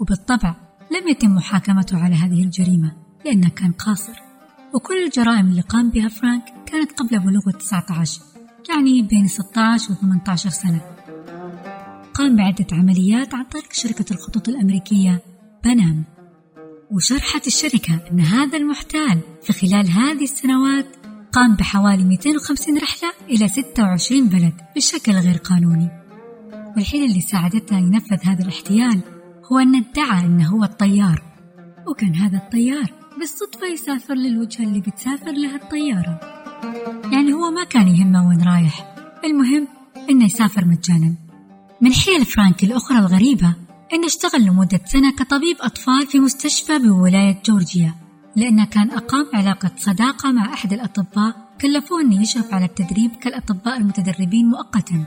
وبالطبع 0.00 0.56
لم 0.90 1.08
يتم 1.08 1.30
محاكمته 1.30 1.98
على 1.98 2.14
هذه 2.14 2.42
الجريمة 2.42 2.96
لأنه 3.24 3.48
كان 3.48 3.72
قاصر. 3.72 4.22
وكل 4.74 5.04
الجرائم 5.04 5.46
اللي 5.46 5.60
قام 5.60 5.90
بها 5.90 6.08
فرانك 6.08 6.44
كانت 6.66 6.92
قبل 6.92 7.18
بلوغ 7.18 7.50
19 7.58 8.20
يعني 8.68 9.02
بين 9.02 9.26
16 9.26 9.92
و 9.92 9.94
18 9.94 10.50
سنة. 10.50 10.80
قام 12.14 12.36
بعدة 12.36 12.66
عمليات 12.72 13.34
عن 13.34 13.44
طريق 13.44 13.72
شركة 13.72 14.04
الخطوط 14.10 14.48
الأمريكية 14.48 15.22
بنام. 15.64 16.04
وشرحت 16.90 17.46
الشركة 17.46 18.00
أن 18.12 18.20
هذا 18.20 18.58
المحتال 18.58 19.20
في 19.42 19.52
خلال 19.52 19.90
هذه 19.90 20.22
السنوات 20.22 20.99
قام 21.32 21.54
بحوالي 21.54 22.04
250 22.04 22.78
رحلة 22.78 23.12
إلى 23.28 23.48
26 23.48 24.28
بلد 24.28 24.54
بشكل 24.76 25.12
غير 25.12 25.36
قانوني. 25.36 25.88
والحيلة 26.76 27.06
اللي 27.06 27.20
ساعدته 27.20 27.76
ينفذ 27.76 28.18
هذا 28.24 28.44
الاحتيال 28.44 29.00
هو 29.52 29.58
أن 29.58 29.74
ادعى 29.74 30.24
أنه 30.24 30.48
هو 30.48 30.64
الطيار. 30.64 31.22
وكان 31.86 32.14
هذا 32.14 32.36
الطيار 32.36 32.92
بالصدفة 33.18 33.66
يسافر 33.66 34.14
للوجهة 34.14 34.64
اللي 34.64 34.80
بتسافر 34.80 35.32
لها 35.32 35.56
الطيارة. 35.56 36.20
يعني 37.12 37.32
هو 37.32 37.50
ما 37.50 37.64
كان 37.64 37.88
يهمه 37.88 38.28
وين 38.28 38.42
رايح. 38.42 38.94
المهم 39.24 39.68
إنه 40.10 40.24
يسافر 40.24 40.64
مجانا. 40.64 41.14
من 41.80 41.92
حيل 41.92 42.24
فرانك 42.24 42.64
الأخرى 42.64 42.98
الغريبة 42.98 43.54
إنه 43.92 44.06
اشتغل 44.06 44.44
لمدة 44.44 44.80
سنة 44.84 45.12
كطبيب 45.12 45.56
أطفال 45.60 46.06
في 46.06 46.20
مستشفى 46.20 46.78
بولاية 46.78 47.42
جورجيا. 47.46 47.94
لأنه 48.36 48.64
كان 48.64 48.90
أقام 48.90 49.26
علاقة 49.34 49.70
صداقة 49.76 50.32
مع 50.32 50.52
أحد 50.52 50.72
الأطباء 50.72 51.50
كلفوه 51.60 52.00
يشرف 52.10 52.54
على 52.54 52.64
التدريب 52.64 53.10
كالأطباء 53.16 53.76
المتدربين 53.76 54.46
مؤقتا. 54.46 55.06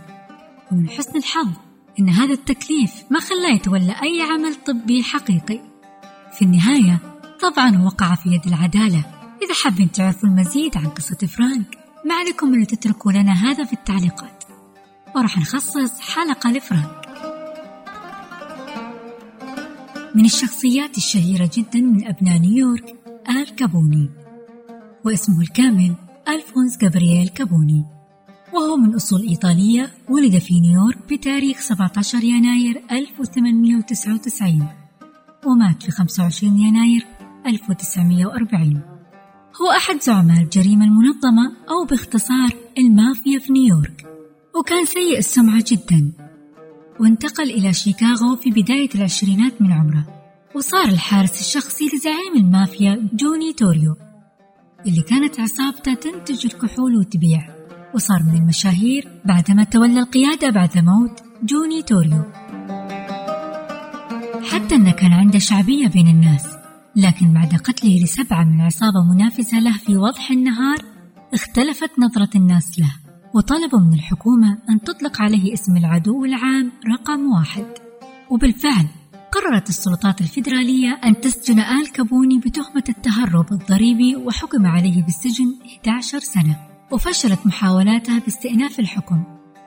ومن 0.71 0.89
حسن 0.89 1.17
الحظ 1.17 1.49
إن 1.99 2.09
هذا 2.09 2.33
التكليف 2.33 2.91
ما 3.11 3.19
خلاه 3.19 3.55
يتولى 3.55 3.95
أي 4.03 4.21
عمل 4.31 4.55
طبي 4.55 5.03
حقيقي. 5.03 5.59
في 6.33 6.41
النهاية 6.41 6.99
طبعا 7.41 7.83
وقع 7.83 8.15
في 8.15 8.29
يد 8.29 8.47
العدالة. 8.47 9.03
إذا 9.43 9.53
حابين 9.63 9.91
تعرفوا 9.91 10.29
المزيد 10.29 10.77
عن 10.77 10.85
قصة 10.85 11.27
فرانك 11.27 11.77
ما 12.05 12.15
عليكم 12.15 12.53
إلا 12.53 12.65
تتركوا 12.65 13.11
لنا 13.11 13.33
هذا 13.33 13.63
في 13.63 13.73
التعليقات. 13.73 14.43
وراح 15.15 15.37
نخصص 15.37 15.99
حلقة 15.99 16.51
لفرانك. 16.51 17.03
من 20.15 20.25
الشخصيات 20.25 20.97
الشهيرة 20.97 21.49
جدا 21.53 21.79
من 21.79 22.07
أبناء 22.07 22.37
نيويورك 22.37 23.02
آل 23.29 23.55
كابوني 23.55 24.09
واسمه 25.05 25.41
الكامل 25.41 25.95
ألفونس 26.27 26.77
جابرييل 26.77 27.27
كابوني 27.27 27.85
وهو 28.53 28.77
من 28.77 28.95
أصول 28.95 29.21
إيطالية 29.21 29.91
ولد 30.09 30.37
في 30.37 30.59
نيويورك 30.59 31.13
بتاريخ 31.13 31.59
17 31.59 32.23
يناير 32.23 32.83
1899 32.91 34.67
ومات 35.45 35.83
في 35.83 35.91
25 35.91 36.59
يناير 36.59 37.05
1940 37.47 38.81
هو 39.61 39.71
أحد 39.77 40.01
زعماء 40.01 40.41
الجريمة 40.41 40.85
المنظمة 40.85 41.55
أو 41.69 41.85
باختصار 41.89 42.49
المافيا 42.77 43.39
في 43.39 43.53
نيويورك 43.53 44.05
وكان 44.59 44.85
سيء 44.85 45.17
السمعة 45.17 45.63
جدا 45.67 46.11
وانتقل 46.99 47.49
إلى 47.49 47.73
شيكاغو 47.73 48.35
في 48.35 48.49
بداية 48.49 48.89
العشرينات 48.95 49.61
من 49.61 49.71
عمره. 49.71 50.22
وصار 50.55 50.85
الحارس 50.85 51.41
الشخصي 51.41 51.85
لزعيم 51.85 52.35
المافيا 52.45 53.09
جوني 53.13 53.53
توريو 53.53 53.95
اللي 54.87 55.01
كانت 55.01 55.39
عصابته 55.39 55.93
تنتج 55.93 56.45
الكحول 56.45 56.95
وتبيع 56.95 57.41
وصار 57.95 58.23
من 58.23 58.35
المشاهير 58.41 59.21
بعدما 59.25 59.63
تولى 59.63 59.99
القيادة 59.99 60.49
بعد 60.49 60.77
موت 60.77 61.23
جوني 61.43 61.81
توريو. 61.81 62.23
حتى 64.51 64.75
أنه 64.75 64.91
كان 64.91 65.13
عنده 65.13 65.39
شعبية 65.39 65.87
بين 65.87 66.07
الناس 66.07 66.47
لكن 66.95 67.33
بعد 67.33 67.55
قتله 67.55 68.03
لسبعة 68.03 68.43
من 68.43 68.61
عصابة 68.61 69.03
منافسة 69.15 69.59
له 69.59 69.77
في 69.77 69.97
وضح 69.97 70.31
النهار 70.31 70.77
اختلفت 71.33 71.91
نظرة 71.99 72.29
الناس 72.35 72.79
له 72.79 72.95
وطلبوا 73.35 73.79
من 73.79 73.93
الحكومة 73.93 74.57
أن 74.69 74.81
تطلق 74.81 75.21
عليه 75.21 75.53
اسم 75.53 75.77
العدو 75.77 76.25
العام 76.25 76.71
رقم 76.93 77.31
واحد. 77.31 77.65
وبالفعل 78.29 78.87
قررت 79.33 79.69
السلطات 79.69 80.21
الفيدرالية 80.21 80.99
أن 81.03 81.21
تسجن 81.21 81.59
آل 81.59 81.91
كابوني 81.91 82.39
بتهمة 82.39 82.83
التهرب 82.89 83.45
الضريبي 83.51 84.15
وحكم 84.15 84.65
عليه 84.65 85.03
بالسجن 85.03 85.55
11 85.65 86.19
سنة 86.19 86.57
وفشلت 86.91 87.39
محاولاتها 87.45 88.19
باستئناف 88.19 88.79
الحكم. 88.79 89.23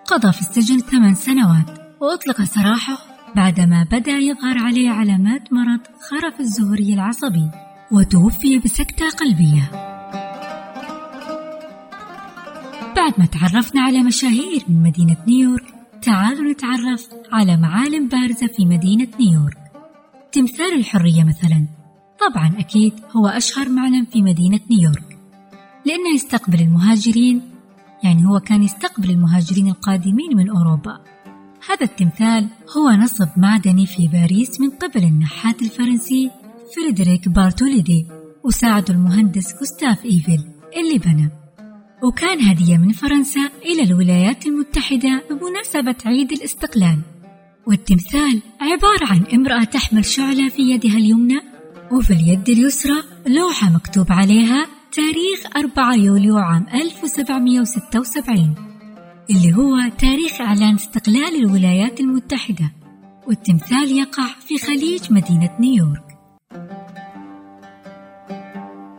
قضى 0.07 0.33
في 0.33 0.41
السجن 0.41 0.79
ثمان 0.79 1.15
سنوات 1.15 1.79
وأطلق 2.01 2.43
سراحه 2.43 2.99
بعدما 3.37 3.87
بدأ 3.93 4.13
يظهر 4.13 4.59
عليه 4.59 4.91
علامات 4.91 5.53
مرض 5.53 5.81
خرف 6.11 6.41
الزهري 6.41 6.95
العصبي 6.95 7.51
وتوفي 7.93 8.59
بسكتة 8.59 9.11
قلبية. 9.11 9.71
بعد 12.97 13.13
ما 13.19 13.27
تعرفنا 13.27 13.83
على 13.83 14.03
مشاهير 14.03 14.65
من 14.69 14.83
مدينة 14.83 15.17
نيويورك 15.29 15.76
تعالوا 16.07 16.53
نتعرف 16.53 17.09
على 17.33 17.57
معالم 17.57 18.09
بارزة 18.09 18.47
في 18.47 18.65
مدينة 18.65 19.09
نيويورك. 19.21 19.59
تمثال 20.33 20.73
الحرية 20.79 21.25
مثلا. 21.25 21.67
طبعا 22.21 22.53
أكيد 22.59 22.93
هو 23.17 23.27
أشهر 23.27 23.69
معلم 23.69 24.05
في 24.05 24.23
مدينة 24.23 24.61
نيويورك. 24.71 25.19
لأنه 25.87 26.15
يستقبل 26.15 26.61
المهاجرين 26.61 27.41
يعني 28.05 28.27
هو 28.27 28.41
كان 28.41 28.63
يستقبل 28.63 29.11
المهاجرين 29.11 29.69
القادمين 29.69 30.37
من 30.37 30.51
أوروبا. 30.51 31.01
هذا 31.69 31.83
التمثال 31.83 32.49
هو 32.77 32.91
نصب 32.91 33.29
معدني 33.37 33.87
في 33.87 34.09
باريس 34.09 34.61
من 34.61 34.71
قبل 34.71 35.05
النحات 35.05 35.63
الفرنسي 35.63 36.31
فريدريك 36.77 37.29
بارتوليدي 37.29 38.07
وساعده 38.45 38.95
المهندس 38.95 39.55
غوستاف 39.55 40.05
إيفل 40.05 40.45
اللي 40.77 40.99
بنى. 40.99 41.46
وكان 42.03 42.41
هدية 42.41 42.77
من 42.77 42.93
فرنسا 42.93 43.51
إلى 43.65 43.83
الولايات 43.83 44.47
المتحدة 44.47 45.23
بمناسبة 45.31 45.97
عيد 46.07 46.33
الاستقلال. 46.33 46.99
والتمثال 47.67 48.43
عبارة 48.61 49.13
عن 49.13 49.25
امرأة 49.35 49.65
تحمل 49.65 50.05
شعلة 50.05 50.49
في 50.49 50.63
يدها 50.63 50.97
اليمنى 50.97 51.41
وفي 51.93 52.13
اليد 52.13 52.49
اليسرى 52.49 53.03
لوحة 53.27 53.71
مكتوب 53.71 54.07
عليها 54.13 54.67
تاريخ 54.93 55.57
4 55.57 55.95
يوليو 55.95 56.39
عام 56.39 56.67
1776 56.75 58.55
اللي 59.31 59.55
هو 59.57 59.77
تاريخ 59.99 60.41
إعلان 60.41 60.75
استقلال 60.75 61.37
الولايات 61.37 62.01
المتحدة. 62.01 62.73
والتمثال 63.27 63.99
يقع 63.99 64.27
في 64.27 64.59
خليج 64.59 65.13
مدينة 65.13 65.57
نيويورك. 65.61 66.19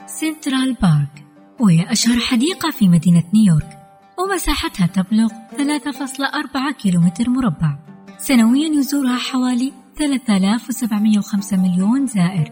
سنترال 0.06 0.74
بارك. 0.74 1.27
وهي 1.60 1.92
أشهر 1.92 2.20
حديقة 2.20 2.72
في 2.72 2.88
مدينة 2.88 3.24
نيويورك 3.34 3.78
ومساحتها 4.20 4.88
تبلغ 4.88 5.28
3.4 5.28 6.72
كيلومتر 6.82 7.30
مربع. 7.30 7.78
سنويا 8.18 8.80
يزورها 8.80 9.18
حوالي 9.18 9.74
3705 9.98 11.58
مليون 11.58 12.08
زائر. 12.08 12.52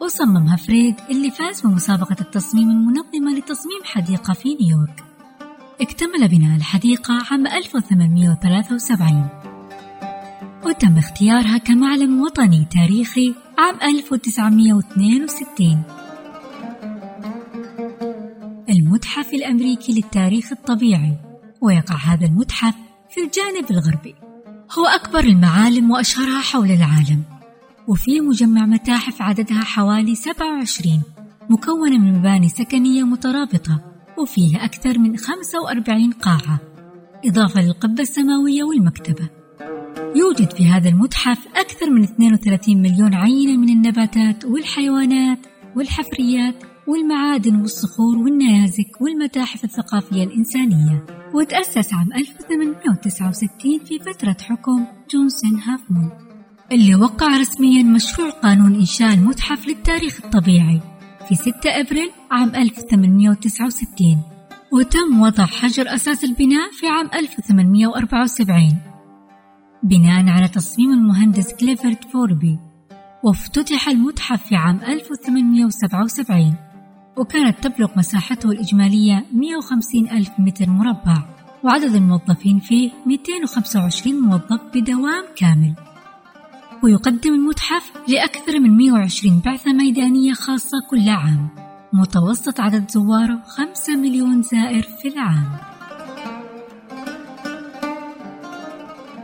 وصممها 0.00 0.56
فريد 0.56 0.94
اللي 1.10 1.30
فاز 1.30 1.60
بمسابقة 1.60 2.16
التصميم 2.20 2.70
المنظمة 2.70 3.38
لتصميم 3.38 3.80
حديقة 3.84 4.32
في 4.32 4.48
نيويورك. 4.48 5.04
اكتمل 5.80 6.28
بناء 6.28 6.56
الحديقة 6.56 7.14
عام 7.30 7.46
1873 7.46 9.28
وتم 10.64 10.98
اختيارها 10.98 11.58
كمعلم 11.58 12.22
وطني 12.22 12.66
تاريخي 12.70 13.34
عام 13.58 13.74
1962 13.82 15.82
الأمريكي 19.36 19.92
للتاريخ 19.92 20.52
الطبيعي 20.52 21.16
ويقع 21.60 21.96
هذا 21.96 22.26
المتحف 22.26 22.74
في 23.10 23.20
الجانب 23.20 23.70
الغربي. 23.70 24.14
هو 24.78 24.86
أكبر 24.86 25.24
المعالم 25.24 25.90
وأشهرها 25.90 26.40
حول 26.40 26.70
العالم 26.70 27.22
وفيه 27.88 28.20
مجمع 28.20 28.66
متاحف 28.66 29.22
عددها 29.22 29.64
حوالي 29.64 30.14
27 30.14 31.02
مكونة 31.50 31.98
من 31.98 32.18
مباني 32.18 32.48
سكنية 32.48 33.02
مترابطة 33.02 33.80
وفيه 34.18 34.64
أكثر 34.64 34.98
من 34.98 35.16
45 35.16 36.12
قاعة. 36.12 36.58
إضافة 37.24 37.60
للقبة 37.60 38.02
السماوية 38.02 38.64
والمكتبة. 38.64 39.28
يوجد 40.16 40.50
في 40.50 40.66
هذا 40.66 40.88
المتحف 40.88 41.48
أكثر 41.56 41.90
من 41.90 42.02
32 42.02 42.82
مليون 42.82 43.14
عينة 43.14 43.56
من 43.56 43.68
النباتات 43.68 44.44
والحيوانات 44.44 45.38
والحفريات 45.76 46.54
والمعادن 46.88 47.60
والصخور 47.60 48.18
والنيازك 48.18 49.00
والمتاحف 49.00 49.64
الثقافية 49.64 50.24
الإنسانية. 50.24 51.06
وتأسس 51.34 51.94
عام 51.94 52.12
1869 52.12 53.78
في 53.84 53.98
فترة 53.98 54.36
حكم 54.40 54.86
جونسون 55.10 55.60
هافمون 55.60 56.10
اللي 56.72 56.94
وقع 56.94 57.36
رسميا 57.36 57.82
مشروع 57.82 58.30
قانون 58.30 58.74
إنشاء 58.74 59.14
المتحف 59.14 59.68
للتاريخ 59.68 60.24
الطبيعي 60.24 60.80
في 61.28 61.34
6 61.34 61.52
أبريل 61.66 62.10
عام 62.30 62.48
1869 62.48 64.22
وتم 64.72 65.20
وضع 65.20 65.46
حجر 65.46 65.94
أساس 65.94 66.24
البناء 66.24 66.70
في 66.72 66.86
عام 66.86 67.06
1874 67.14 68.76
بناء 69.82 70.28
على 70.28 70.48
تصميم 70.48 70.92
المهندس 70.92 71.54
كليفرد 71.54 72.04
فوربي 72.12 72.58
وافتتح 73.24 73.88
المتحف 73.88 74.46
في 74.48 74.56
عام 74.56 74.76
1877 74.76 76.54
وكانت 77.16 77.66
تبلغ 77.66 77.90
مساحته 77.96 78.50
الإجمالية 78.50 79.26
150 79.32 80.08
ألف 80.10 80.30
متر 80.38 80.70
مربع 80.70 81.22
وعدد 81.64 81.94
الموظفين 81.94 82.58
فيه 82.58 82.90
225 83.06 84.20
موظف 84.20 84.60
بدوام 84.74 85.24
كامل. 85.36 85.74
ويقدم 86.84 87.34
المتحف 87.34 87.92
لأكثر 88.08 88.60
من 88.60 88.76
120 88.76 89.40
بعثة 89.40 89.72
ميدانية 89.72 90.32
خاصة 90.32 90.78
كل 90.90 91.08
عام 91.08 91.48
متوسط 91.92 92.60
عدد 92.60 92.90
زواره 92.90 93.42
5 93.46 93.96
مليون 93.96 94.42
زائر 94.42 94.82
في 94.82 95.08
العام. 95.08 95.56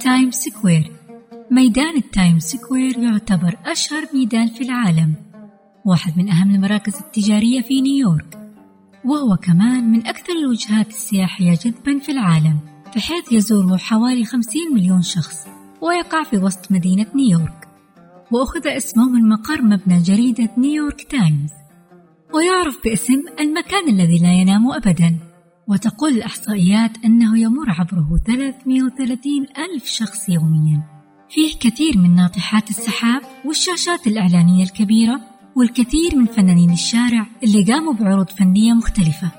Time 0.01 0.31
Square 0.31 0.93
ميدان 1.51 1.97
ال 1.97 2.05
Time 2.05 2.39
Square 2.39 2.99
يعتبر 2.99 3.57
أشهر 3.67 4.05
ميدان 4.15 4.47
في 4.47 4.65
العالم. 4.65 5.28
واحد 5.85 6.19
من 6.19 6.29
أهم 6.29 6.55
المراكز 6.55 6.97
التجارية 6.97 7.61
في 7.61 7.81
نيويورك 7.81 8.39
وهو 9.05 9.37
كمان 9.37 9.91
من 9.91 10.07
أكثر 10.07 10.33
الوجهات 10.33 10.89
السياحية 10.89 11.51
جذبا 11.51 11.99
في 11.99 12.13
العالم 12.13 12.59
بحيث 12.97 13.33
يزوره 13.33 13.77
حوالي 13.77 14.25
50 14.25 14.63
مليون 14.75 15.03
شخص 15.03 15.47
ويقع 15.83 16.23
في 16.23 16.37
وسط 16.37 16.73
مدينة 16.73 17.07
نيويورك 17.15 17.69
وأخذ 18.33 18.69
اسمه 18.69 19.09
من 19.09 19.29
مقر 19.29 19.63
مبنى 19.63 20.03
جريدة 20.03 20.49
نيويورك 20.59 21.03
تايمز 21.03 21.51
ويعرف 22.35 22.85
باسم 22.85 23.23
المكان 23.41 23.89
الذي 23.89 24.19
لا 24.19 24.33
ينام 24.33 24.73
أبدا 24.73 25.19
وتقول 25.69 26.11
الإحصائيات 26.11 27.05
أنه 27.05 27.39
يمر 27.39 27.71
عبره 27.71 28.09
330 28.27 29.17
ألف 29.59 29.85
شخص 29.85 30.29
يوميا. 30.29 30.83
فيه 31.31 31.59
كثير 31.61 31.99
من 31.99 32.15
ناطحات 32.15 32.71
السحاب 32.71 33.23
والشاشات 33.45 34.07
الإعلانية 34.07 34.65
الكبيرة 34.65 35.21
والكثير 35.59 36.17
من 36.17 36.27
فنانين 36.27 36.71
الشارع 36.71 37.27
اللي 37.45 37.65
قاموا 37.73 37.93
بعروض 37.93 38.31
فنية 38.31 38.73
مختلفة. 38.73 39.31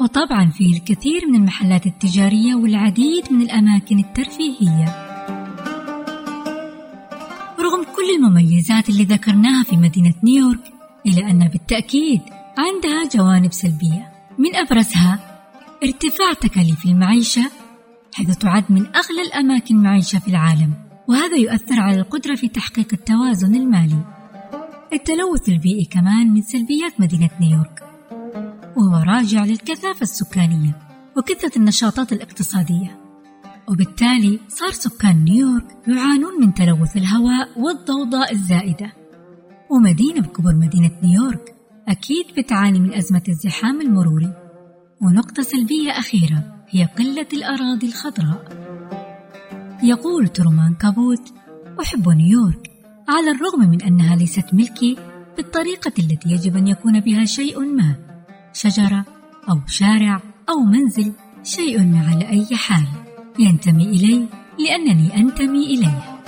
وطبعا 0.00 0.50
فيه 0.50 0.76
الكثير 0.76 1.26
من 1.28 1.34
المحلات 1.34 1.86
التجارية 1.86 2.54
والعديد 2.54 3.32
من 3.32 3.42
الأماكن 3.42 3.98
الترفيهية. 3.98 4.84
رغم 7.60 7.82
كل 7.96 8.10
المميزات 8.16 8.88
اللي 8.88 9.04
ذكرناها 9.04 9.62
في 9.62 9.76
مدينة 9.76 10.14
نيويورك 10.24 10.72
إلا 11.06 11.30
أن 11.30 11.48
بالتأكيد 11.48 12.20
عندها 12.58 13.08
جوانب 13.14 13.52
سلبية. 13.52 14.12
من 14.38 14.56
أبرزها 14.56 15.18
ارتفاع 15.84 16.32
تكاليف 16.40 16.84
المعيشة 16.86 17.50
حيث 18.14 18.36
تعد 18.36 18.64
من 18.68 18.86
أغلى 18.86 19.22
الأماكن 19.26 19.76
معيشة 19.76 20.18
في 20.18 20.28
العالم. 20.28 20.74
وهذا 21.08 21.36
يؤثر 21.36 21.80
على 21.80 22.00
القدرة 22.00 22.34
في 22.34 22.48
تحقيق 22.48 22.88
التوازن 22.92 23.54
المالي. 23.54 24.17
التلوث 24.92 25.48
البيئي 25.48 25.84
كمان 25.84 26.34
من 26.34 26.42
سلبيات 26.42 27.00
مدينة 27.00 27.30
نيويورك. 27.40 27.84
وهو 28.76 29.02
راجع 29.02 29.44
للكثافة 29.44 30.02
السكانية 30.02 30.78
وكثرة 31.16 31.58
النشاطات 31.58 32.12
الاقتصادية. 32.12 33.00
وبالتالي 33.68 34.40
صار 34.48 34.70
سكان 34.70 35.24
نيويورك 35.24 35.76
يعانون 35.88 36.40
من 36.40 36.54
تلوث 36.54 36.96
الهواء 36.96 37.48
والضوضاء 37.56 38.32
الزائدة. 38.32 38.92
ومدينة 39.70 40.20
بكبر 40.20 40.54
مدينة 40.54 40.90
نيويورك 41.02 41.54
أكيد 41.88 42.26
بتعاني 42.36 42.80
من 42.80 42.94
أزمة 42.94 43.22
الزحام 43.28 43.80
المروري. 43.80 44.32
ونقطة 45.02 45.42
سلبية 45.42 45.90
أخيرة 45.90 46.64
هي 46.68 46.84
قلة 46.84 47.28
الأراضي 47.32 47.86
الخضراء. 47.86 48.68
يقول 49.82 50.28
ترومان 50.28 50.74
كابوت 50.74 51.32
أحب 51.82 52.08
نيويورك. 52.08 52.77
على 53.08 53.30
الرغم 53.30 53.70
من 53.70 53.82
أنها 53.82 54.16
ليست 54.16 54.54
ملكي 54.54 54.96
بالطريقة 55.36 55.92
التي 55.98 56.30
يجب 56.30 56.56
أن 56.56 56.68
يكون 56.68 57.00
بها 57.00 57.24
شيء 57.24 57.60
ما. 57.60 57.94
شجرة 58.52 59.04
أو 59.50 59.60
شارع 59.66 60.20
أو 60.48 60.60
منزل 60.60 61.12
شيء 61.42 61.82
ما 61.82 62.08
على 62.08 62.28
أي 62.28 62.56
حال. 62.56 62.86
ينتمي 63.38 63.84
إلي 63.84 64.28
لأنني 64.58 65.16
أنتمي 65.16 65.66
إليه. 65.66 66.22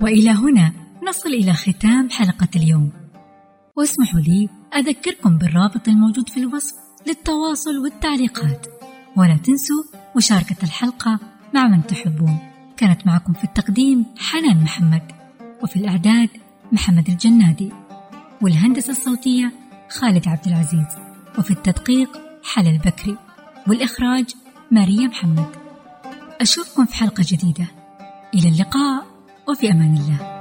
وإلى 0.00 0.30
هنا 0.30 0.72
نصل 1.08 1.28
إلى 1.28 1.52
ختام 1.52 2.10
حلقة 2.10 2.48
اليوم. 2.56 2.92
واسمحوا 3.76 4.20
لي 4.20 4.48
أذكركم 4.76 5.38
بالرابط 5.38 5.88
الموجود 5.88 6.28
في 6.28 6.40
الوصف 6.40 6.74
للتواصل 7.06 7.78
والتعليقات. 7.78 8.66
ولا 9.16 9.36
تنسوا 9.36 9.84
مشاركة 10.16 10.56
الحلقة 10.62 11.18
مع 11.54 11.68
من 11.68 11.86
تحبون. 11.86 12.38
كانت 12.76 13.06
معكم 13.06 13.32
في 13.32 13.44
التقديم 13.44 14.06
حنان 14.18 14.62
محمد. 14.62 15.21
وفي 15.62 15.76
الإعداد 15.76 16.28
محمد 16.72 17.08
الجنادي 17.08 17.72
والهندسة 18.42 18.90
الصوتية 18.90 19.52
خالد 19.90 20.28
عبد 20.28 20.46
العزيز 20.46 20.86
وفي 21.38 21.50
التدقيق 21.50 22.20
حلا 22.44 22.70
البكري 22.70 23.16
والإخراج 23.68 24.24
ماريا 24.70 25.06
محمد. 25.06 25.46
أشوفكم 26.40 26.84
في 26.84 26.94
حلقة 26.94 27.24
جديدة. 27.26 27.66
إلى 28.34 28.48
اللقاء 28.48 29.06
وفي 29.48 29.72
أمان 29.72 29.96
الله. 29.96 30.31